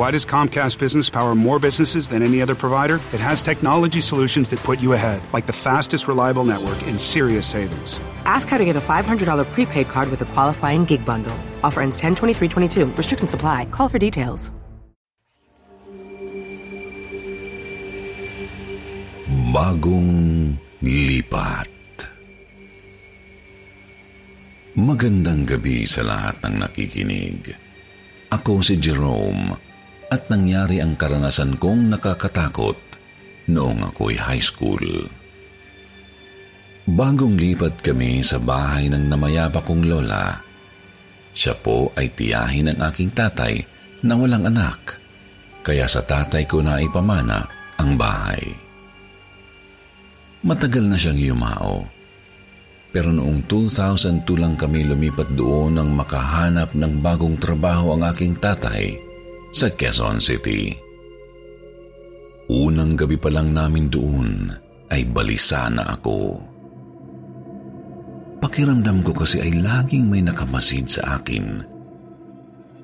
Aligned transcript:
Why 0.00 0.08
does 0.08 0.24
Comcast 0.24 0.80
Business 0.80 1.12
power 1.12 1.36
more 1.36 1.60
businesses 1.60 2.08
than 2.08 2.24
any 2.24 2.40
other 2.40 2.56
provider? 2.56 3.04
It 3.12 3.20
has 3.20 3.44
technology 3.44 4.00
solutions 4.00 4.48
that 4.48 4.56
put 4.64 4.80
you 4.80 4.96
ahead, 4.96 5.20
like 5.36 5.44
the 5.44 5.52
fastest 5.52 6.08
reliable 6.08 6.48
network 6.48 6.80
and 6.88 6.96
serious 6.96 7.44
savings. 7.44 8.00
Ask 8.24 8.48
how 8.48 8.56
to 8.56 8.64
get 8.64 8.80
a 8.80 8.80
$500 8.80 9.20
prepaid 9.52 9.92
card 9.92 10.08
with 10.08 10.24
a 10.24 10.28
qualifying 10.32 10.88
gig 10.88 11.04
bundle. 11.04 11.36
Offer 11.60 11.84
ends 11.84 12.00
10 12.00 12.16
23 12.16 12.48
Restrictions 12.96 13.36
apply. 13.36 13.68
Call 13.68 13.92
for 13.92 14.00
details. 14.00 14.48
Bagong 19.52 20.56
lipat. 20.80 21.68
Magandang 24.80 25.44
gabi 25.44 25.84
sa 25.84 26.08
lahat 26.08 26.40
ng 26.48 26.64
nakikinig. 26.64 27.52
Ako 28.32 28.64
si 28.64 28.80
Jerome 28.80 29.68
at 30.10 30.26
nangyari 30.26 30.82
ang 30.82 30.98
karanasan 30.98 31.54
kong 31.54 31.94
nakakatakot 31.94 32.74
noong 33.46 33.86
ako'y 33.94 34.18
high 34.18 34.42
school. 34.42 35.06
Bagong 36.90 37.38
lipat 37.38 37.78
kami 37.78 38.18
sa 38.26 38.42
bahay 38.42 38.90
ng 38.90 39.06
namayapa 39.06 39.62
kong 39.62 39.86
lola. 39.86 40.42
Siya 41.30 41.54
po 41.54 41.94
ay 41.94 42.10
tiyahin 42.10 42.74
ng 42.74 42.78
aking 42.82 43.14
tatay 43.14 43.62
na 44.02 44.18
walang 44.18 44.50
anak, 44.50 44.98
kaya 45.62 45.86
sa 45.86 46.02
tatay 46.02 46.42
ko 46.50 46.58
na 46.58 46.82
ipamana 46.82 47.46
ang 47.78 47.94
bahay. 47.94 48.42
Matagal 50.42 50.90
na 50.90 50.98
siyang 50.98 51.20
yumao. 51.20 51.86
Pero 52.90 53.14
noong 53.14 53.46
2002 53.46 54.26
lang 54.34 54.58
kami 54.58 54.82
lumipat 54.82 55.30
doon 55.38 55.78
nang 55.78 55.94
makahanap 55.94 56.74
ng 56.74 56.98
bagong 56.98 57.38
trabaho 57.38 57.94
ang 57.94 58.02
aking 58.10 58.34
tatay 58.34 59.09
sa 59.50 59.70
Quezon 59.70 60.22
City. 60.22 60.74
Unang 62.50 62.98
gabi 62.98 63.14
pa 63.14 63.30
lang 63.30 63.54
namin 63.54 63.86
doon 63.86 64.50
ay 64.90 65.06
balisa 65.06 65.70
na 65.70 65.86
ako. 65.94 66.42
Pakiramdam 68.42 69.06
ko 69.06 69.14
kasi 69.14 69.38
ay 69.38 69.54
laging 69.60 70.10
may 70.10 70.24
nakamasid 70.24 70.90
sa 70.90 71.20
akin. 71.20 71.62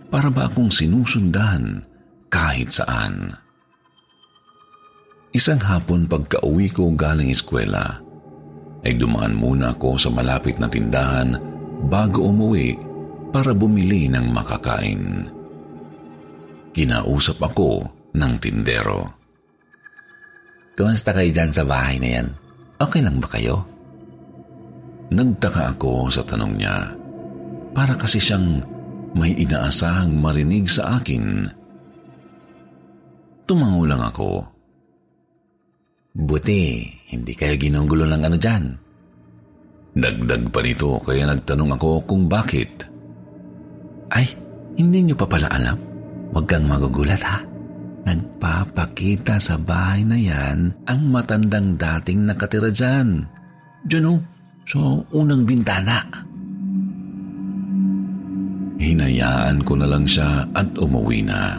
Para 0.06 0.30
ba 0.30 0.46
akong 0.46 0.70
sinusundan 0.70 1.82
kahit 2.30 2.70
saan? 2.70 3.34
Isang 5.34 5.58
hapon 5.58 6.06
pagka-uwi 6.06 6.70
ko 6.70 6.94
galing 6.94 7.34
eskwela, 7.34 7.98
ay 8.86 8.94
dumaan 8.94 9.34
muna 9.34 9.74
ako 9.74 9.98
sa 9.98 10.08
malapit 10.14 10.62
na 10.62 10.70
tindahan 10.70 11.34
bago 11.90 12.30
umuwi 12.30 12.78
para 13.34 13.50
bumili 13.50 14.06
ng 14.06 14.30
makakain. 14.30 15.35
Kinausap 16.76 17.40
ako 17.40 17.88
ng 18.12 18.32
tindero. 18.36 19.16
Kumusta 20.76 21.16
kayo 21.16 21.32
dyan 21.32 21.48
sa 21.48 21.64
bahay 21.64 21.96
na 21.96 22.08
yan? 22.20 22.28
Okay 22.76 23.00
lang 23.00 23.16
ba 23.16 23.32
kayo? 23.32 23.64
Nagtaka 25.08 25.72
ako 25.72 26.12
sa 26.12 26.20
tanong 26.20 26.52
niya. 26.60 26.92
Para 27.72 27.96
kasi 27.96 28.20
siyang 28.20 28.60
may 29.16 29.32
inaasahang 29.40 30.20
marinig 30.20 30.68
sa 30.68 31.00
akin. 31.00 31.48
Tumango 33.48 33.88
lang 33.88 34.04
ako. 34.04 34.44
Buti, 36.12 36.84
hindi 37.08 37.32
kayo 37.32 37.56
ginunggulo 37.56 38.04
ng 38.04 38.20
ano 38.20 38.36
dyan. 38.36 38.64
Dagdag 39.96 40.52
pa 40.52 40.60
nito 40.60 41.00
kaya 41.00 41.24
nagtanong 41.24 41.72
ako 41.80 42.04
kung 42.04 42.28
bakit. 42.28 42.84
Ay, 44.12 44.28
hindi 44.76 45.00
niyo 45.00 45.16
pa 45.16 45.24
pala 45.24 45.48
alam? 45.48 45.95
Huwag 46.32 46.46
kang 46.48 46.66
magugulat 46.66 47.22
ha. 47.22 47.38
Nagpapakita 48.06 49.42
sa 49.42 49.58
bahay 49.58 50.06
na 50.06 50.14
yan 50.14 50.70
ang 50.86 51.10
matandang 51.10 51.74
dating 51.74 52.22
nakatira 52.22 52.70
dyan. 52.70 53.26
Diyan 53.82 54.06
o, 54.06 54.14
sa 54.62 55.02
unang 55.14 55.42
bintana. 55.42 56.06
Hinayaan 58.78 59.58
ko 59.66 59.72
na 59.74 59.86
lang 59.90 60.06
siya 60.06 60.46
at 60.54 60.70
umuwi 60.78 61.26
na. 61.26 61.58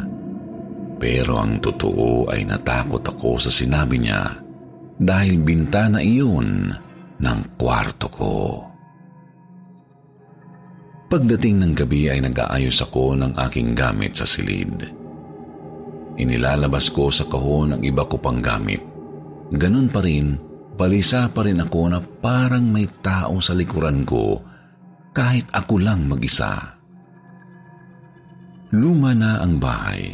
Pero 0.97 1.38
ang 1.38 1.59
totoo 1.59 2.31
ay 2.31 2.47
natakot 2.47 3.03
ako 3.03 3.38
sa 3.38 3.51
sinabi 3.51 3.99
niya 4.01 4.23
dahil 4.97 5.44
bintana 5.44 6.01
iyon 6.01 6.73
ng 7.19 7.39
kwarto 7.59 8.07
ko. 8.09 8.34
Pagdating 11.07 11.63
ng 11.63 11.72
gabi 11.72 12.12
ay 12.12 12.19
nag-aayos 12.19 12.84
ako 12.84 13.16
ng 13.16 13.31
aking 13.47 13.72
gamit 13.72 14.19
sa 14.19 14.28
silid. 14.28 14.75
Inilalabas 16.19 16.91
ko 16.91 17.07
sa 17.07 17.23
kahon 17.31 17.79
ang 17.79 17.81
iba 17.85 18.03
ko 18.03 18.19
pang 18.19 18.44
gamit. 18.44 18.84
Ganun 19.47 19.88
pa 19.88 20.03
rin, 20.03 20.35
balisa 20.75 21.31
pa 21.31 21.47
rin 21.47 21.63
ako 21.63 21.81
na 21.88 22.03
parang 22.03 22.67
may 22.67 22.91
tao 23.00 23.40
sa 23.40 23.56
likuran 23.56 24.03
ko 24.03 24.35
kahit 25.16 25.47
ako 25.56 25.79
lang 25.79 26.12
mag-isa. 26.12 26.75
Luma 28.75 29.16
na 29.16 29.40
ang 29.40 29.63
bahay, 29.63 30.12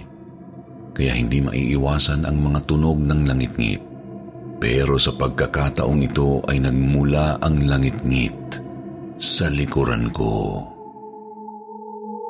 kaya 0.93 1.17
hindi 1.17 1.41
maiiwasan 1.41 2.29
ang 2.29 2.37
mga 2.37 2.69
tunog 2.69 3.01
ng 3.01 3.21
langit-ngit. 3.25 3.81
Pero 4.61 5.01
sa 5.01 5.09
pagkakataong 5.17 6.05
ito 6.05 6.45
ay 6.45 6.61
nagmula 6.61 7.41
ang 7.41 7.65
langit-ngit 7.65 8.61
sa 9.17 9.49
likuran 9.49 10.13
ko. 10.13 10.72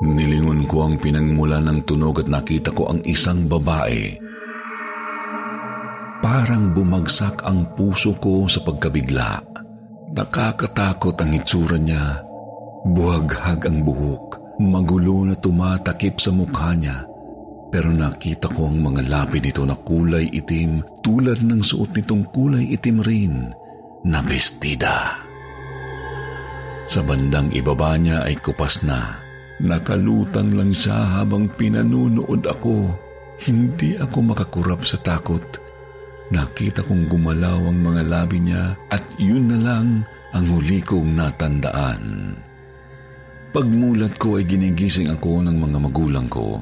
Nilingon 0.04 0.68
ko 0.68 0.84
ang 0.84 1.00
pinagmula 1.00 1.64
ng 1.64 1.80
tunog 1.88 2.20
at 2.20 2.28
nakita 2.28 2.76
ko 2.76 2.92
ang 2.92 3.00
isang 3.08 3.48
babae. 3.48 4.12
Parang 6.20 6.76
bumagsak 6.76 7.40
ang 7.40 7.72
puso 7.72 8.12
ko 8.20 8.44
sa 8.44 8.60
pagkabigla. 8.60 9.40
Nakakatakot 10.12 11.16
ang 11.24 11.32
itsura 11.32 11.80
niya. 11.80 12.20
Buhaghag 12.84 13.64
ang 13.64 13.80
buhok, 13.80 14.60
magulo 14.60 15.24
na 15.24 15.34
tumatakip 15.40 16.20
sa 16.20 16.36
mukha 16.36 16.76
niya. 16.76 17.08
Pero 17.72 17.88
nakita 17.88 18.52
ko 18.52 18.68
ang 18.68 18.84
mga 18.84 19.08
labi 19.08 19.40
nito 19.40 19.64
na 19.64 19.74
kulay 19.74 20.28
itim 20.28 20.84
tulad 21.00 21.40
ng 21.40 21.64
suot 21.64 21.96
nitong 21.96 22.28
kulay 22.28 22.76
itim 22.76 23.00
rin 23.00 23.34
na 24.04 24.20
bestida. 24.20 25.16
Sa 26.84 27.00
bandang 27.00 27.48
ibaba 27.56 27.96
niya 27.96 28.28
ay 28.28 28.36
kupas 28.38 28.84
na 28.84 29.23
Nakalutang 29.64 30.52
lang 30.52 30.76
siya 30.76 31.20
habang 31.20 31.48
pinanunood 31.56 32.44
ako. 32.44 32.92
Hindi 33.48 33.96
ako 33.96 34.36
makakurap 34.36 34.84
sa 34.84 35.00
takot. 35.00 35.40
Nakita 36.28 36.84
kong 36.84 37.08
gumalaw 37.08 37.72
ang 37.72 37.78
mga 37.80 38.02
labi 38.04 38.44
niya 38.44 38.76
at 38.92 39.00
yun 39.16 39.48
na 39.48 39.58
lang 39.60 40.04
ang 40.36 40.44
huli 40.52 40.84
kong 40.84 41.16
natandaan. 41.16 42.36
Pagmulat 43.56 44.20
ko 44.20 44.36
ay 44.36 44.44
ginigising 44.44 45.08
ako 45.08 45.40
ng 45.40 45.56
mga 45.56 45.78
magulang 45.80 46.28
ko. 46.28 46.60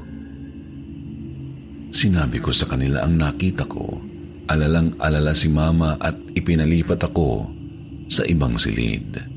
Sinabi 1.91 2.39
ko 2.39 2.55
sa 2.55 2.71
kanila 2.71 3.03
ang 3.03 3.19
nakita 3.19 3.67
ko. 3.67 3.99
Alalang 4.47 4.95
alala 5.01 5.35
si 5.35 5.51
mama 5.51 5.99
at 5.99 6.15
ipinalipat 6.37 7.03
ako 7.03 7.47
sa 8.07 8.23
ibang 8.29 8.55
silid. 8.55 9.32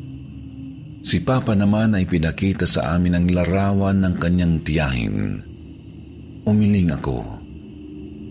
Si 1.06 1.22
Papa 1.22 1.54
naman 1.54 1.94
ay 1.94 2.02
pinakita 2.02 2.66
sa 2.66 2.98
amin 2.98 3.14
ang 3.14 3.26
larawan 3.30 4.02
ng 4.02 4.14
kanyang 4.18 4.58
tiyahin. 4.66 5.38
Umiling 6.42 6.90
ako. 6.90 7.22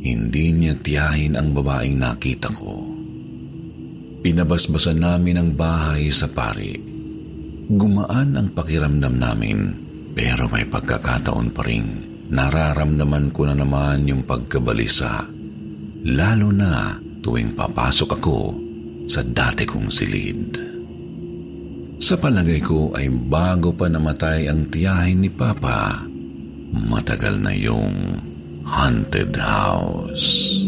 Hindi 0.04 0.52
niya 0.52 0.76
tiyahin 0.84 1.40
ang 1.40 1.56
babaeng 1.56 1.96
nakita 1.96 2.52
ko. 2.52 2.84
Pinabasbasan 4.20 5.00
namin 5.00 5.40
ang 5.40 5.50
bahay 5.56 6.12
sa 6.12 6.28
pari. 6.28 6.76
Gumaan 7.72 8.36
ang 8.36 8.52
pakiramdam 8.52 9.24
namin, 9.24 9.60
pero 10.12 10.52
may 10.52 10.68
pagkakataon 10.68 11.56
pa 11.56 11.64
rin. 11.64 11.88
Nararamdaman 12.28 13.32
ko 13.32 13.48
na 13.48 13.56
naman 13.56 14.04
yung 14.04 14.28
pagkabalisa. 14.28 15.24
Lalo 16.12 16.52
na 16.52 17.00
tuwing 17.24 17.56
papasok 17.56 18.10
ako 18.20 18.38
sa 19.08 19.24
dati 19.24 19.64
kong 19.64 19.88
silid. 19.88 20.65
Sa 21.96 22.20
palagay 22.20 22.60
ko 22.60 22.92
ay 22.92 23.08
bago 23.08 23.72
pa 23.72 23.88
namatay 23.88 24.52
ang 24.52 24.68
tiyahin 24.68 25.24
ni 25.24 25.32
Papa, 25.32 26.04
matagal 26.76 27.40
na 27.40 27.56
yung 27.56 28.20
haunted 28.68 29.32
house. 29.40 30.60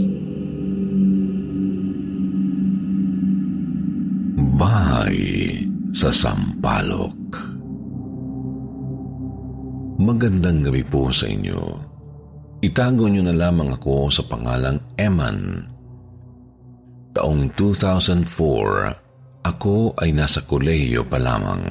Bahay 4.58 5.20
sa 5.92 6.10
Sampalok. 6.10 7.20
Magandang 9.98 10.64
gabi 10.64 10.86
po 10.88 11.12
sa 11.12 11.28
inyo. 11.28 11.62
Itago 12.64 13.06
niyo 13.10 13.28
na 13.28 13.36
lamang 13.36 13.76
ako 13.76 14.10
sa 14.10 14.24
pangalang 14.26 14.80
Eman. 14.98 15.62
Taong 17.14 17.50
2004, 17.54 19.07
ako 19.48 19.96
ay 20.04 20.12
nasa 20.12 20.44
kolehiyo 20.44 21.08
pa 21.08 21.16
lamang. 21.16 21.64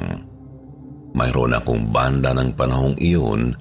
Mayroon 1.17 1.57
akong 1.57 1.93
banda 1.93 2.33
ng 2.33 2.53
panahong 2.57 2.97
iyon 3.01 3.53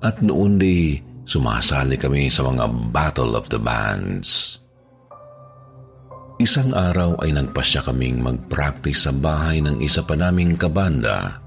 at 0.00 0.20
noon 0.24 0.56
di 0.56 0.96
sumasali 1.24 1.96
kami 1.96 2.28
sa 2.28 2.44
mga 2.44 2.64
Battle 2.92 3.32
of 3.36 3.48
the 3.48 3.60
Bands. 3.60 4.60
Isang 6.40 6.74
araw 6.74 7.22
ay 7.22 7.36
nagpasya 7.36 7.86
kaming 7.86 8.18
mag-practice 8.18 9.06
sa 9.06 9.12
bahay 9.14 9.62
ng 9.62 9.78
isa 9.78 10.02
pa 10.02 10.18
naming 10.18 10.58
kabanda. 10.58 11.38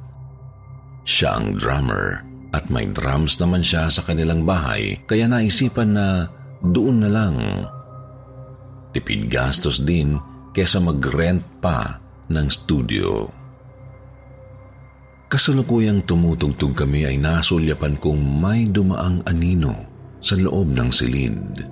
Siya 1.04 1.36
ang 1.42 1.60
drummer 1.60 2.24
at 2.56 2.72
may 2.72 2.88
drums 2.88 3.36
naman 3.42 3.60
siya 3.60 3.92
sa 3.92 4.00
kanilang 4.06 4.48
bahay 4.48 4.96
kaya 5.04 5.28
naisipan 5.28 5.92
na 5.92 6.32
doon 6.64 7.04
na 7.04 7.10
lang. 7.12 7.36
Tipid 8.96 9.28
gastos 9.28 9.84
din 9.84 10.16
kesa 10.56 10.80
mag-rent 10.80 11.44
pa 11.60 12.05
ng 12.32 12.48
studio. 12.50 13.30
Kasalukuyang 15.26 16.06
tumutugtog 16.06 16.78
kami 16.78 17.04
ay 17.10 17.18
nasulyapan 17.18 17.98
kong 17.98 18.22
may 18.40 18.70
dumaang 18.70 19.26
anino 19.26 19.74
sa 20.22 20.38
loob 20.38 20.70
ng 20.74 20.90
silid. 20.94 21.66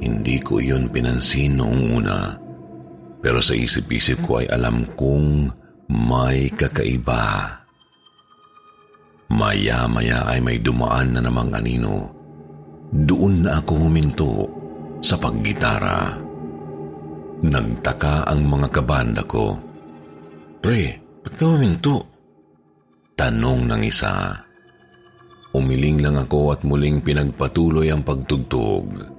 Hindi 0.00 0.36
ko 0.44 0.60
iyon 0.60 0.92
pinansin 0.92 1.56
noong 1.56 1.82
una. 1.96 2.36
Pero 3.24 3.40
sa 3.40 3.56
isip-isip 3.56 4.22
ko 4.22 4.44
ay 4.44 4.46
alam 4.52 4.84
kong 4.92 5.50
may 5.88 6.52
kakaiba. 6.52 7.64
Maya-maya 9.32 10.28
ay 10.30 10.38
may 10.44 10.60
dumaan 10.62 11.16
na 11.16 11.20
namang 11.24 11.50
anino. 11.56 12.12
Doon 12.92 13.48
na 13.48 13.58
ako 13.58 13.72
huminto 13.88 14.30
sa 15.02 15.18
paggitara. 15.18 16.25
Nagtaka 17.46 18.26
ang 18.26 18.42
mga 18.42 18.68
kabanda 18.74 19.22
ko. 19.22 19.54
Pre, 20.58 20.80
ba't 21.22 21.34
ka 21.38 21.44
huminto? 21.46 21.96
Tanong 23.14 23.70
ng 23.70 23.82
isa. 23.86 24.34
Umiling 25.54 26.02
lang 26.02 26.18
ako 26.18 26.52
at 26.52 26.60
muling 26.66 27.00
pinagpatuloy 27.00 27.88
ang 27.88 28.02
pagtugtog. 28.02 29.14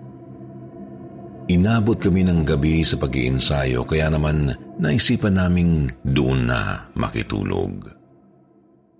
Inabot 1.47 1.95
kami 1.95 2.27
ng 2.27 2.43
gabi 2.43 2.83
sa 2.83 2.99
pag-iinsayo 2.99 3.87
kaya 3.87 4.11
naman 4.11 4.51
naisipan 4.75 5.39
naming 5.39 5.87
doon 6.03 6.51
na 6.51 6.91
makitulog. 6.99 7.87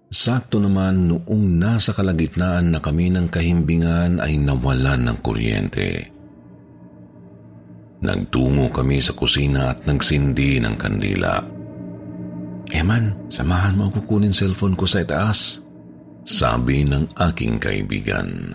Sakto 0.08 0.64
naman 0.64 1.12
noong 1.12 1.60
nasa 1.60 1.92
kalagitnaan 1.92 2.72
na 2.72 2.80
kami 2.80 3.12
ng 3.12 3.28
kahimbingan 3.28 4.24
ay 4.24 4.40
nawalan 4.40 5.12
ng 5.12 5.18
kuryente. 5.20 6.17
Nagtungo 7.98 8.70
kami 8.70 9.02
sa 9.02 9.18
kusina 9.18 9.74
at 9.74 9.82
nagsindi 9.90 10.62
ng 10.62 10.76
kandila. 10.78 11.42
Eman, 12.70 13.26
samahan 13.32 13.74
mo 13.74 13.90
ako 13.90 14.06
kunin 14.06 14.36
cellphone 14.36 14.78
ko 14.78 14.86
sa 14.86 15.02
itaas. 15.02 15.64
Sabi 16.28 16.84
ng 16.84 17.10
aking 17.16 17.58
kaibigan. 17.58 18.54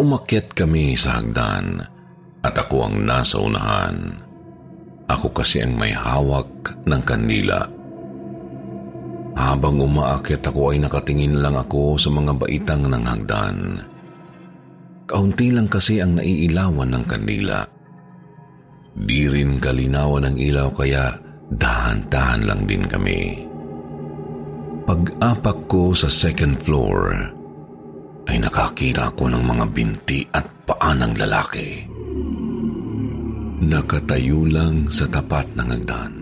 Umakyat 0.00 0.56
kami 0.56 0.96
sa 0.96 1.20
hagdan 1.20 1.84
at 2.42 2.54
ako 2.56 2.88
ang 2.88 3.04
nasa 3.04 3.36
unahan. 3.38 4.16
Ako 5.06 5.30
kasi 5.30 5.62
ang 5.62 5.76
may 5.76 5.92
hawak 5.94 6.48
ng 6.88 7.02
kandila. 7.04 7.60
Habang 9.38 9.78
umaakit 9.78 10.42
ako 10.42 10.74
ay 10.74 10.82
nakatingin 10.82 11.38
lang 11.38 11.54
ako 11.54 11.94
sa 11.94 12.10
mga 12.10 12.32
baitang 12.34 12.82
ng 12.90 13.04
hagdan. 13.06 13.58
Kaunti 15.06 15.54
lang 15.54 15.70
kasi 15.70 16.02
ang 16.02 16.18
naiilawan 16.18 16.90
ng 16.90 17.04
kandila. 17.06 17.77
Di 18.98 19.30
rin 19.30 19.62
kalinawan 19.62 20.26
ng 20.26 20.36
ilaw 20.38 20.74
kaya 20.74 21.14
dahan-dahan 21.54 22.42
lang 22.42 22.66
din 22.66 22.82
kami. 22.82 23.46
Pag-apak 24.88 25.68
ko 25.68 25.92
sa 25.92 26.08
second 26.08 26.56
floor, 26.58 27.12
ay 28.28 28.36
nakakita 28.40 29.12
ko 29.14 29.28
ng 29.28 29.44
mga 29.44 29.64
binti 29.72 30.24
at 30.32 30.44
paa 30.64 30.92
ng 30.96 31.14
lalaki. 31.16 31.68
Nakatayo 33.68 34.48
lang 34.48 34.88
sa 34.88 35.04
tapat 35.08 35.44
ng 35.56 35.68
hagdan. 35.68 36.14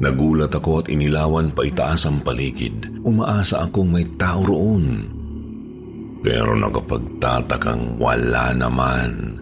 Nagulat 0.00 0.52
ako 0.52 0.84
at 0.84 0.86
inilawan 0.88 1.52
pa 1.52 1.64
itaas 1.64 2.08
ang 2.08 2.24
paligid. 2.24 2.88
Umaasa 3.04 3.68
akong 3.68 3.92
may 3.92 4.08
tao 4.16 4.40
roon. 4.40 5.04
Pero 6.20 6.56
nakapagtatakang 6.56 8.00
wala 8.00 8.52
naman. 8.56 9.39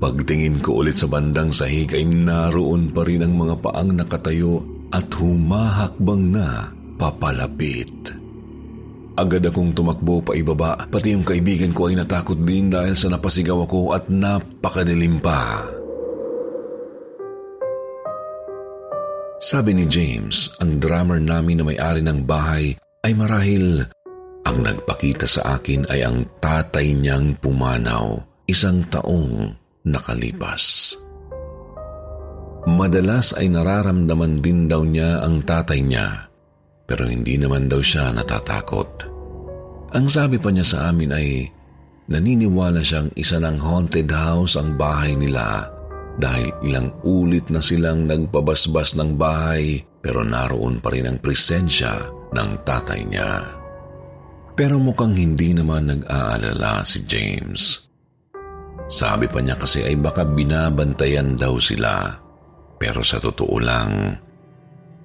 Pagtingin 0.00 0.64
ko 0.64 0.80
ulit 0.80 0.96
sa 0.96 1.04
bandang 1.04 1.52
sahig 1.52 1.92
ay 1.92 2.08
naroon 2.08 2.88
pa 2.88 3.04
rin 3.04 3.20
ang 3.20 3.36
mga 3.36 3.60
paang 3.60 3.92
nakatayo 3.92 4.64
at 4.88 5.04
humahakbang 5.12 6.24
na 6.32 6.72
papalapit. 6.96 7.92
Agad 9.20 9.44
akong 9.44 9.76
tumakbo 9.76 10.24
pa 10.24 10.32
ibaba, 10.32 10.88
pati 10.88 11.12
yung 11.12 11.20
kaibigan 11.20 11.76
ko 11.76 11.92
ay 11.92 12.00
natakot 12.00 12.40
din 12.40 12.72
dahil 12.72 12.96
sa 12.96 13.12
napasigaw 13.12 13.68
ako 13.68 13.92
at 13.92 14.08
napakadilim 14.08 15.20
pa. 15.20 15.68
Sabi 19.36 19.76
ni 19.76 19.84
James, 19.84 20.48
ang 20.64 20.80
drummer 20.80 21.20
namin 21.20 21.60
na 21.60 21.64
may-ari 21.68 22.00
ng 22.00 22.24
bahay 22.24 22.72
ay 23.04 23.12
marahil 23.12 23.84
ang 24.48 24.56
nagpakita 24.64 25.28
sa 25.28 25.60
akin 25.60 25.84
ay 25.92 26.00
ang 26.08 26.24
tatay 26.40 26.96
niyang 26.96 27.36
pumanaw 27.36 28.16
isang 28.48 28.82
taong 28.88 29.59
nakalipas. 29.86 30.96
Madalas 32.68 33.32
ay 33.36 33.48
nararamdaman 33.48 34.44
din 34.44 34.68
daw 34.68 34.84
niya 34.84 35.24
ang 35.24 35.40
tatay 35.44 35.80
niya 35.80 36.30
pero 36.90 37.06
hindi 37.06 37.38
naman 37.38 37.70
daw 37.70 37.78
siya 37.78 38.10
natatakot. 38.10 39.06
Ang 39.94 40.06
sabi 40.10 40.42
pa 40.42 40.50
niya 40.50 40.66
sa 40.66 40.78
amin 40.90 41.10
ay 41.14 41.46
naniniwala 42.10 42.82
siyang 42.82 43.14
isa 43.14 43.38
ng 43.38 43.62
haunted 43.62 44.10
house 44.10 44.58
ang 44.58 44.74
bahay 44.74 45.14
nila 45.14 45.70
dahil 46.18 46.50
ilang 46.66 46.90
ulit 47.06 47.46
na 47.46 47.62
silang 47.62 48.10
nagpabasbas 48.10 48.98
ng 48.98 49.14
bahay 49.14 49.78
pero 50.02 50.26
naroon 50.26 50.82
pa 50.82 50.90
rin 50.90 51.06
ang 51.06 51.22
presensya 51.22 52.10
ng 52.34 52.50
tatay 52.66 53.06
niya. 53.06 53.38
Pero 54.58 54.82
mukhang 54.82 55.14
hindi 55.14 55.54
naman 55.54 55.88
nag-aalala 55.88 56.82
si 56.82 57.06
James. 57.06 57.89
Sabi 58.90 59.30
pa 59.30 59.38
niya 59.38 59.54
kasi 59.54 59.86
ay 59.86 59.94
baka 59.94 60.26
binabantayan 60.26 61.38
daw 61.38 61.54
sila. 61.62 62.10
Pero 62.74 63.06
sa 63.06 63.22
totoo 63.22 63.56
lang, 63.62 64.18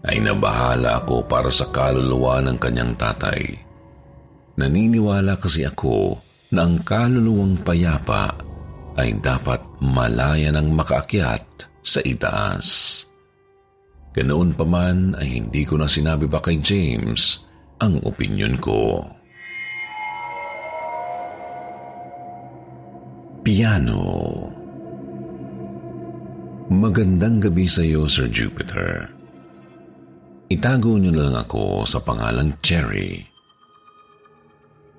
ay 0.06 0.18
nabahala 0.22 1.06
ako 1.06 1.30
para 1.30 1.54
sa 1.54 1.70
kaluluwa 1.70 2.42
ng 2.42 2.58
kanyang 2.58 2.98
tatay. 2.98 3.42
Naniniwala 4.58 5.38
kasi 5.38 5.68
ako 5.70 6.18
na 6.56 6.65
ang 6.65 6.82
kaluluwang 6.82 7.62
payapa 7.62 8.34
ay 8.96 9.20
dapat 9.20 9.60
malaya 9.84 10.50
ng 10.56 10.72
makaakyat 10.72 11.46
sa 11.84 12.00
itaas. 12.01 13.01
Ganoon 14.15 14.56
pa 14.56 14.63
man 14.63 15.12
ay 15.20 15.44
hindi 15.44 15.68
ko 15.68 15.75
na 15.75 15.92
sinabi 15.92 16.25
pa 16.32 16.39
kay 16.39 16.63
James 16.63 17.44
ang 17.84 18.00
opinyon 18.08 18.56
ko. 18.63 19.04
Piano 23.46 24.02
Magandang 26.74 27.38
gabi 27.38 27.70
sa 27.70 27.86
iyo, 27.86 28.10
Sir 28.10 28.25
Jupiter. 28.34 29.06
Itago 30.50 30.98
niyo 30.98 31.14
na 31.14 31.30
lang 31.30 31.38
ako 31.46 31.86
sa 31.86 32.02
pangalang 32.02 32.58
Cherry. 32.66 33.22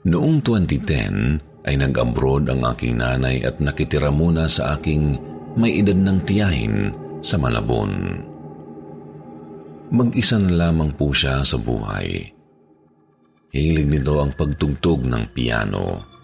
Noong 0.07 0.47
2010 0.47 1.67
ay 1.67 1.75
nag-abroad 1.75 2.47
ang 2.47 2.63
aking 2.71 3.03
nanay 3.03 3.43
at 3.43 3.59
nakitira 3.59 4.15
muna 4.15 4.47
sa 4.47 4.79
aking 4.79 5.19
may 5.59 5.83
edad 5.83 5.99
ng 5.99 6.23
tiyahin 6.23 6.95
sa 7.27 7.43
Malabon. 7.43 8.23
Mag-isa 9.91 10.39
na 10.39 10.71
lamang 10.71 10.95
po 10.95 11.11
siya 11.11 11.43
sa 11.43 11.59
buhay. 11.59 12.31
Hilig 13.51 13.91
nito 13.91 14.23
ang 14.23 14.31
pagtugtog 14.39 15.03
ng 15.03 15.35
piano. 15.35 16.15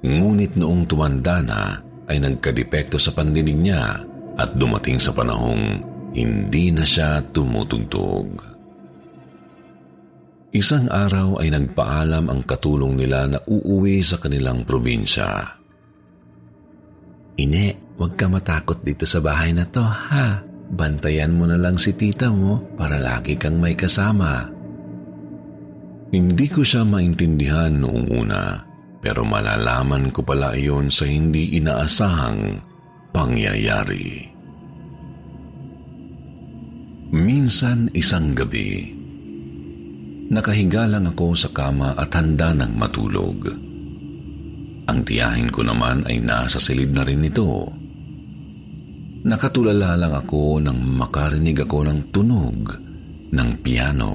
Ngunit 0.00 0.56
noong 0.56 0.88
tumanda 0.88 1.44
na 1.44 1.76
ay 2.08 2.18
nagkadepekto 2.18 2.96
sa 2.96 3.12
pandinig 3.12 3.56
niya 3.56 4.00
at 4.40 4.56
dumating 4.56 4.96
sa 4.96 5.12
panahong 5.12 5.84
hindi 6.16 6.72
na 6.72 6.82
siya 6.82 7.22
tumutugtog. 7.30 8.28
Isang 10.50 10.90
araw 10.90 11.38
ay 11.38 11.54
nagpaalam 11.54 12.26
ang 12.26 12.42
katulong 12.42 12.98
nila 12.98 13.30
na 13.30 13.38
uuwi 13.38 14.02
sa 14.02 14.18
kanilang 14.18 14.66
probinsya. 14.66 15.46
Ine, 17.38 17.94
huwag 17.94 18.18
ka 18.18 18.26
matakot 18.26 18.82
dito 18.82 19.06
sa 19.06 19.22
bahay 19.22 19.54
na 19.54 19.70
to, 19.70 19.84
ha? 19.86 20.42
bantayan 20.70 21.34
mo 21.34 21.50
na 21.50 21.58
lang 21.58 21.74
si 21.78 21.94
tita 21.98 22.30
mo 22.30 22.62
para 22.78 22.98
lagi 22.98 23.34
kang 23.34 23.58
may 23.58 23.74
kasama. 23.74 24.46
Hindi 26.10 26.46
ko 26.50 26.66
siya 26.66 26.82
maintindihan 26.82 27.70
noong 27.70 28.06
una, 28.10 28.69
pero 29.00 29.24
malalaman 29.24 30.12
ko 30.12 30.20
pala 30.20 30.52
iyon 30.52 30.92
sa 30.92 31.08
hindi 31.08 31.56
inaasahang 31.56 32.60
pangyayari. 33.16 34.28
Minsan 37.10 37.90
isang 37.96 38.36
gabi, 38.36 38.86
nakahiga 40.30 40.86
lang 40.86 41.10
ako 41.10 41.34
sa 41.34 41.50
kama 41.50 41.96
at 41.96 42.12
handa 42.14 42.54
ng 42.54 42.72
matulog. 42.76 43.50
Ang 44.86 45.00
tiyahin 45.02 45.50
ko 45.50 45.66
naman 45.66 46.06
ay 46.06 46.22
nasa 46.22 46.62
silid 46.62 46.94
na 46.94 47.02
rin 47.02 47.26
ito. 47.26 47.66
Nakatulala 49.26 49.98
lang 49.98 50.14
ako 50.14 50.62
nang 50.62 50.78
makarinig 50.80 51.58
ako 51.66 51.78
ng 51.88 52.00
tunog 52.14 52.58
ng 53.34 53.50
piano. 53.58 54.12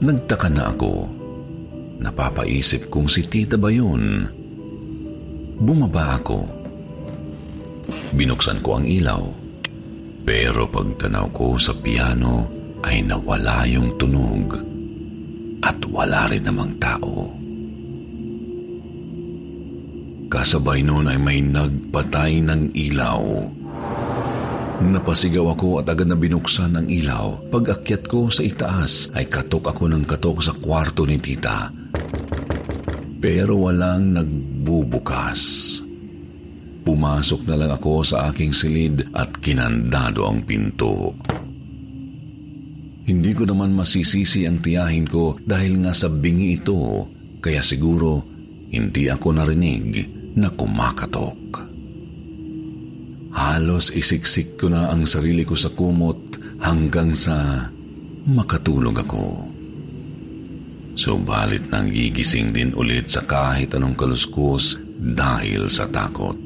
Nagtaka 0.00 0.48
na 0.48 0.72
ako. 0.72 1.19
Napapaisip 2.00 2.88
kung 2.88 3.06
si 3.06 3.22
tita 3.28 3.60
ba 3.60 3.68
yun. 3.68 4.24
Bumaba 5.60 6.16
ako. 6.16 6.40
Binuksan 8.16 8.64
ko 8.64 8.80
ang 8.80 8.88
ilaw 8.88 9.40
pero 10.24 10.68
pagtanaw 10.68 11.26
ko 11.32 11.56
sa 11.56 11.72
piano 11.76 12.46
ay 12.84 13.04
nawala 13.04 13.64
yung 13.68 13.96
tunog 13.96 14.56
at 15.60 15.76
wala 15.88 16.28
rin 16.28 16.44
namang 16.44 16.72
tao. 16.80 17.28
Kasabay 20.30 20.86
noon 20.86 21.10
ay 21.10 21.18
may 21.18 21.40
nagpatay 21.42 22.40
ng 22.46 22.62
ilaw. 22.72 23.24
Napasigaw 24.80 25.52
ako 25.52 25.82
at 25.82 25.92
agad 25.92 26.08
na 26.08 26.16
binuksan 26.16 26.78
ang 26.78 26.88
ilaw. 26.88 27.50
Pag 27.52 27.76
akyat 27.76 28.08
ko 28.08 28.32
sa 28.32 28.40
itaas 28.40 29.12
ay 29.12 29.28
katok 29.28 29.74
ako 29.74 29.90
ng 29.90 30.06
katok 30.08 30.38
sa 30.40 30.56
kwarto 30.56 31.04
ni 31.04 31.20
tita. 31.20 31.68
Pero 33.20 33.68
walang 33.68 34.16
nagbubukas. 34.16 35.40
Pumasok 36.80 37.40
na 37.44 37.54
lang 37.60 37.72
ako 37.76 38.00
sa 38.00 38.32
aking 38.32 38.56
silid 38.56 39.12
at 39.12 39.36
kinandado 39.44 40.24
ang 40.24 40.40
pinto. 40.48 41.12
Hindi 43.04 43.30
ko 43.36 43.44
naman 43.44 43.76
masisisi 43.76 44.48
ang 44.48 44.64
tiyahin 44.64 45.04
ko 45.04 45.36
dahil 45.36 45.84
nga 45.84 45.92
sa 45.92 46.08
bingi 46.08 46.56
ito, 46.56 47.04
kaya 47.44 47.60
siguro 47.60 48.24
hindi 48.72 49.12
ako 49.12 49.28
narinig 49.36 49.84
na 50.40 50.48
kumakatok. 50.48 51.40
Halos 53.36 53.92
isiksik 53.92 54.56
ko 54.56 54.72
na 54.72 54.88
ang 54.88 55.04
sarili 55.04 55.44
ko 55.44 55.54
sa 55.54 55.68
kumot 55.70 56.40
hanggang 56.64 57.12
sa 57.12 57.68
makatulog 58.30 58.96
ako. 59.04 59.59
Subalit 61.00 61.72
nang 61.72 61.88
gigising 61.88 62.52
din 62.52 62.76
ulit 62.76 63.08
sa 63.08 63.24
kahit 63.24 63.72
anong 63.72 63.96
kaluskos 63.96 64.76
dahil 65.00 65.72
sa 65.72 65.88
takot. 65.88 66.36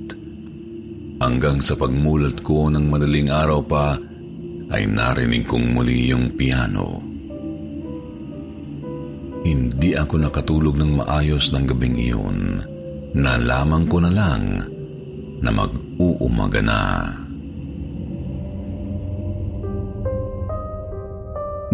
Hanggang 1.18 1.58
sa 1.58 1.75
pagmulat 1.75 2.38
ko 2.46 2.70
ng 2.70 2.87
madaling 2.87 3.34
araw 3.34 3.66
pa, 3.66 3.99
ay 4.70 4.87
narinig 4.87 5.50
kong 5.50 5.75
muli 5.75 6.06
yung 6.14 6.38
piano. 6.38 7.02
Hindi 9.42 9.99
ako 9.99 10.23
nakatulog 10.23 10.78
ng 10.78 11.02
maayos 11.02 11.50
ng 11.50 11.64
gabing 11.75 11.99
iyon. 11.99 12.38
Nalaman 13.18 13.90
ko 13.90 13.99
na 14.06 14.11
lang 14.14 14.62
na 15.42 15.50
mag-uumaga 15.50 16.62
na. 16.62 16.80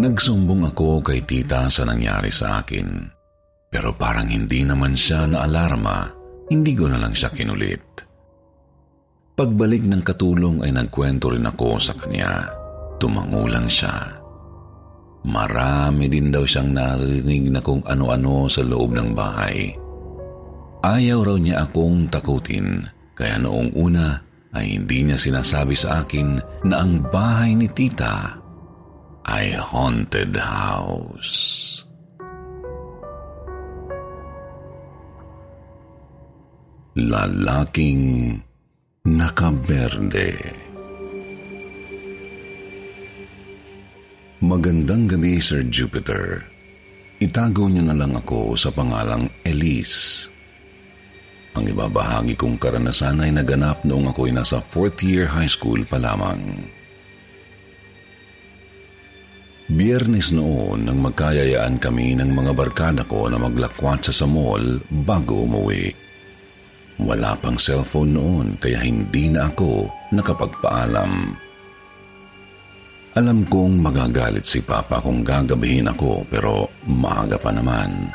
Nagsumbong 0.01 0.65
ako 0.73 1.05
kay 1.05 1.21
tita 1.21 1.69
sa 1.69 1.85
nangyari 1.85 2.33
sa 2.33 2.65
akin. 2.65 3.05
Pero 3.69 3.93
parang 3.93 4.25
hindi 4.25 4.65
naman 4.65 4.97
siya 4.97 5.29
na 5.29 5.45
alarma, 5.45 6.09
hindi 6.49 6.73
ko 6.73 6.89
na 6.89 6.97
lang 6.97 7.13
siya 7.13 7.29
kinulit. 7.29 8.01
Pagbalik 9.37 9.85
ng 9.85 10.01
katulong 10.01 10.65
ay 10.65 10.73
nagkwento 10.73 11.29
rin 11.29 11.45
ako 11.45 11.77
sa 11.77 11.93
kanya. 11.93 12.49
Tumangulang 12.97 13.69
siya. 13.69 14.17
Marami 15.29 16.09
din 16.09 16.33
daw 16.33 16.49
siyang 16.49 16.73
narinig 16.73 17.53
na 17.53 17.61
kung 17.61 17.85
ano-ano 17.85 18.49
sa 18.49 18.65
loob 18.65 18.97
ng 18.97 19.13
bahay. 19.13 19.69
Ayaw 20.81 21.19
raw 21.21 21.37
niya 21.37 21.69
akong 21.69 22.09
takutin, 22.09 22.89
kaya 23.13 23.37
noong 23.37 23.77
una 23.77 24.17
ay 24.49 24.81
hindi 24.81 25.05
niya 25.05 25.21
sinasabi 25.21 25.77
sa 25.77 26.01
akin 26.01 26.41
na 26.65 26.81
ang 26.81 27.05
bahay 27.05 27.53
ni 27.53 27.69
tita 27.69 28.40
ay 29.27 29.53
haunted 29.57 30.37
house. 30.37 31.83
Lalaking 36.91 38.35
Nakaberde 39.07 40.35
Magandang 44.41 45.05
gabi, 45.05 45.37
Sir 45.37 45.63
Jupiter. 45.69 46.41
Itago 47.21 47.69
niyo 47.69 47.85
na 47.85 47.93
lang 47.93 48.17
ako 48.17 48.57
sa 48.57 48.73
pangalang 48.73 49.29
Elise. 49.45 50.25
Ang 51.53 51.69
ibabahagi 51.69 52.33
kong 52.33 52.57
karanasan 52.57 53.21
ay 53.21 53.29
naganap 53.29 53.85
noong 53.85 54.09
ako'y 54.09 54.33
nasa 54.33 54.57
fourth 54.57 55.05
year 55.05 55.29
high 55.29 55.45
school 55.45 55.77
pa 55.85 56.01
lamang. 56.01 56.65
Biyernes 59.71 60.35
noon 60.35 60.83
nang 60.83 60.99
magkayayaan 60.99 61.79
kami 61.79 62.19
ng 62.19 62.27
mga 62.35 62.51
barkada 62.51 63.03
ko 63.07 63.31
na 63.31 63.39
maglakwat 63.39 64.11
sa 64.11 64.27
mall 64.27 64.83
bago 64.91 65.47
umuwi. 65.47 65.95
Wala 66.99 67.39
pang 67.39 67.55
cellphone 67.55 68.11
noon 68.11 68.47
kaya 68.59 68.83
hindi 68.83 69.31
na 69.31 69.47
ako 69.47 69.87
nakapagpaalam. 70.11 71.11
Alam 73.15 73.39
kong 73.47 73.79
magagalit 73.79 74.43
si 74.43 74.59
Papa 74.59 74.99
kung 74.99 75.23
gagabihin 75.23 75.87
ako 75.87 76.27
pero 76.27 76.67
maaga 76.91 77.39
pa 77.39 77.55
naman. 77.55 78.11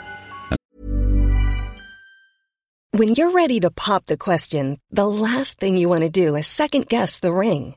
When 2.93 3.13
you're 3.13 3.33
ready 3.33 3.61
to 3.61 3.73
pop 3.73 4.09
the 4.09 4.17
question, 4.17 4.81
the 4.89 5.09
last 5.09 5.61
thing 5.61 5.77
you 5.77 5.89
want 5.89 6.05
to 6.05 6.13
do 6.13 6.37
is 6.37 6.49
second 6.49 6.89
guess 6.89 7.21
the 7.21 7.33
ring. 7.33 7.77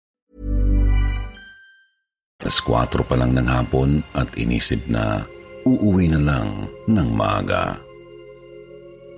Alas 2.41 2.57
4 2.65 3.05
pa 3.05 3.13
lang 3.13 3.37
ng 3.37 3.45
hapon 3.45 4.01
at 4.17 4.33
inisip 4.33 4.89
na 4.89 5.21
uuwi 5.61 6.09
na 6.09 6.17
lang 6.17 6.65
ng 6.89 7.09
maaga. 7.13 7.77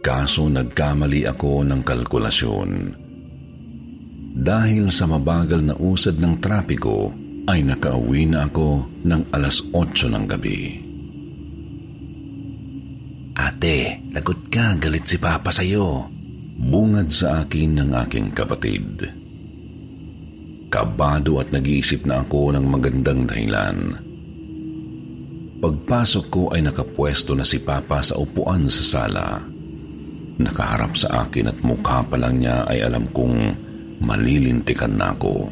Kaso 0.04 0.52
nagkamali 0.52 1.24
ako 1.24 1.64
ng 1.64 1.82
kalkulasyon. 1.88 2.72
Dahil 4.34 4.92
sa 4.92 5.08
mabagal 5.08 5.64
na 5.64 5.76
usad 5.80 6.20
ng 6.20 6.44
trapiko, 6.44 7.16
ay 7.48 7.64
nakauwi 7.64 8.28
na 8.28 8.52
ako 8.52 8.92
ng 9.08 9.22
alas 9.32 9.64
8 9.72 10.12
ng 10.12 10.26
gabi. 10.28 10.60
Ate, 13.40 14.04
lagot 14.12 14.52
ka, 14.52 14.76
galit 14.76 15.08
si 15.08 15.16
Papa 15.16 15.48
sa'yo. 15.48 16.12
Bungad 16.60 17.08
sa 17.08 17.48
akin 17.48 17.80
ng 17.80 17.90
aking 18.04 18.36
kapatid. 18.36 19.23
Kabado 20.74 21.38
at 21.38 21.54
nag-iisip 21.54 22.10
na 22.10 22.26
ako 22.26 22.58
ng 22.58 22.66
magandang 22.66 23.30
dahilan 23.30 23.78
Pagpasok 25.64 26.26
ko 26.28 26.52
ay 26.52 26.60
nakapwesto 26.60 27.32
na 27.32 27.48
si 27.48 27.64
Papa 27.64 28.04
sa 28.04 28.20
upuan 28.20 28.68
sa 28.68 28.84
sala. 28.84 29.40
Nakaharap 30.44 30.92
sa 31.00 31.24
akin 31.24 31.56
at 31.56 31.58
mukha 31.64 32.04
pa 32.04 32.20
lang 32.20 32.44
niya 32.44 32.68
ay 32.68 32.84
alam 32.84 33.08
kong 33.16 33.56
malilintikan 34.04 34.92
na 34.92 35.16
ako. 35.16 35.48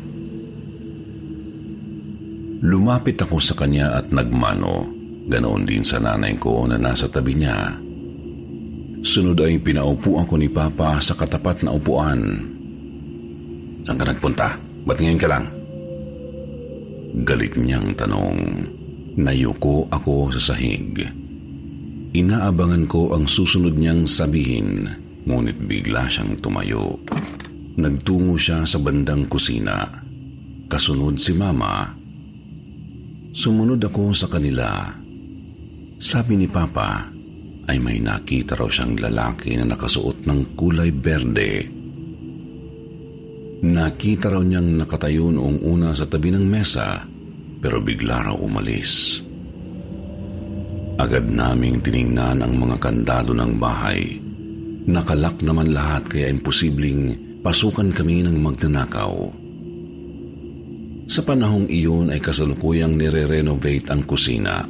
Lumapit 2.67 3.23
ako 3.23 3.39
sa 3.39 3.55
kanya 3.55 4.03
at 4.03 4.11
nagmano. 4.11 4.83
Ganoon 5.31 5.63
din 5.63 5.87
sa 5.87 5.95
nanay 6.03 6.35
ko 6.35 6.67
na 6.67 6.75
nasa 6.75 7.07
tabi 7.07 7.31
niya. 7.31 7.71
Sunod 9.07 9.39
ay 9.39 9.63
pinaupuan 9.63 10.27
ko 10.27 10.35
ni 10.35 10.51
Papa 10.51 10.99
sa 10.99 11.15
katapat 11.15 11.63
na 11.63 11.71
upuan. 11.71 12.19
Saan 13.87 13.95
ka 13.95 14.03
nagpunta? 14.03 14.70
Ba't 14.81 14.97
ngayon 14.97 15.21
ka 15.21 15.27
lang? 15.29 15.45
Galit 17.21 17.53
niyang 17.59 17.93
tanong. 17.93 18.39
Nayuko 19.19 19.85
ako 19.91 20.31
sa 20.31 20.55
sahig. 20.55 21.03
Inaabangan 22.11 22.87
ko 22.87 23.11
ang 23.15 23.27
susunod 23.27 23.75
niyang 23.75 24.07
sabihin, 24.07 24.87
ngunit 25.27 25.59
bigla 25.67 26.07
siyang 26.07 26.39
tumayo. 26.39 26.99
Nagtungo 27.75 28.35
siya 28.35 28.63
sa 28.67 28.79
bandang 28.79 29.27
kusina. 29.27 29.87
Kasunod 30.71 31.19
si 31.19 31.35
Mama. 31.35 31.87
Sumunod 33.31 33.79
ako 33.79 34.11
sa 34.11 34.27
kanila. 34.27 34.91
Sabi 35.99 36.35
ni 36.35 36.47
Papa 36.51 37.07
ay 37.67 37.77
may 37.79 37.99
nakita 37.99 38.59
raw 38.59 38.67
siyang 38.67 38.99
lalaki 38.99 39.55
na 39.55 39.67
nakasuot 39.67 40.27
ng 40.27 40.55
kulay 40.59 40.91
berde. 40.91 41.80
Nakita 43.61 44.33
raw 44.33 44.41
niyang 44.41 44.73
nakatayo 44.73 45.29
noong 45.29 45.61
una 45.61 45.93
sa 45.93 46.09
tabi 46.09 46.33
ng 46.33 46.41
mesa 46.41 47.05
pero 47.61 47.77
bigla 47.77 48.25
raw 48.25 48.33
umalis. 48.33 49.21
Agad 50.97 51.29
naming 51.29 51.77
tiningnan 51.77 52.41
ang 52.41 52.57
mga 52.57 52.81
kandado 52.81 53.37
ng 53.37 53.61
bahay. 53.61 54.17
Nakalak 54.89 55.45
naman 55.45 55.69
lahat 55.69 56.09
kaya 56.09 56.33
imposibleng 56.33 57.13
pasukan 57.45 57.93
kami 57.93 58.25
ng 58.25 58.41
magnanakaw. 58.41 59.13
Sa 61.05 61.21
panahong 61.21 61.69
iyon 61.69 62.09
ay 62.09 62.17
kasalukuyang 62.17 62.97
nire-renovate 62.97 63.93
ang 63.93 64.09
kusina. 64.09 64.65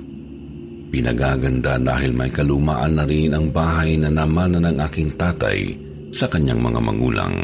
Pinagaganda 0.91 1.79
dahil 1.79 2.12
may 2.12 2.27
kalumaan 2.27 3.00
na 3.00 3.07
rin 3.07 3.31
ang 3.31 3.55
bahay 3.55 3.95
na 3.95 4.12
namana 4.12 4.60
ng 4.60 4.83
aking 4.83 5.15
tatay 5.15 5.79
sa 6.12 6.27
kanyang 6.27 6.60
mga 6.60 6.79
magulang. 6.83 7.36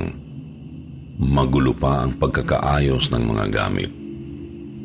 Magulo 1.17 1.73
pa 1.73 2.05
ang 2.05 2.13
pagkakaayos 2.13 3.09
ng 3.09 3.23
mga 3.33 3.45
gamit. 3.49 3.89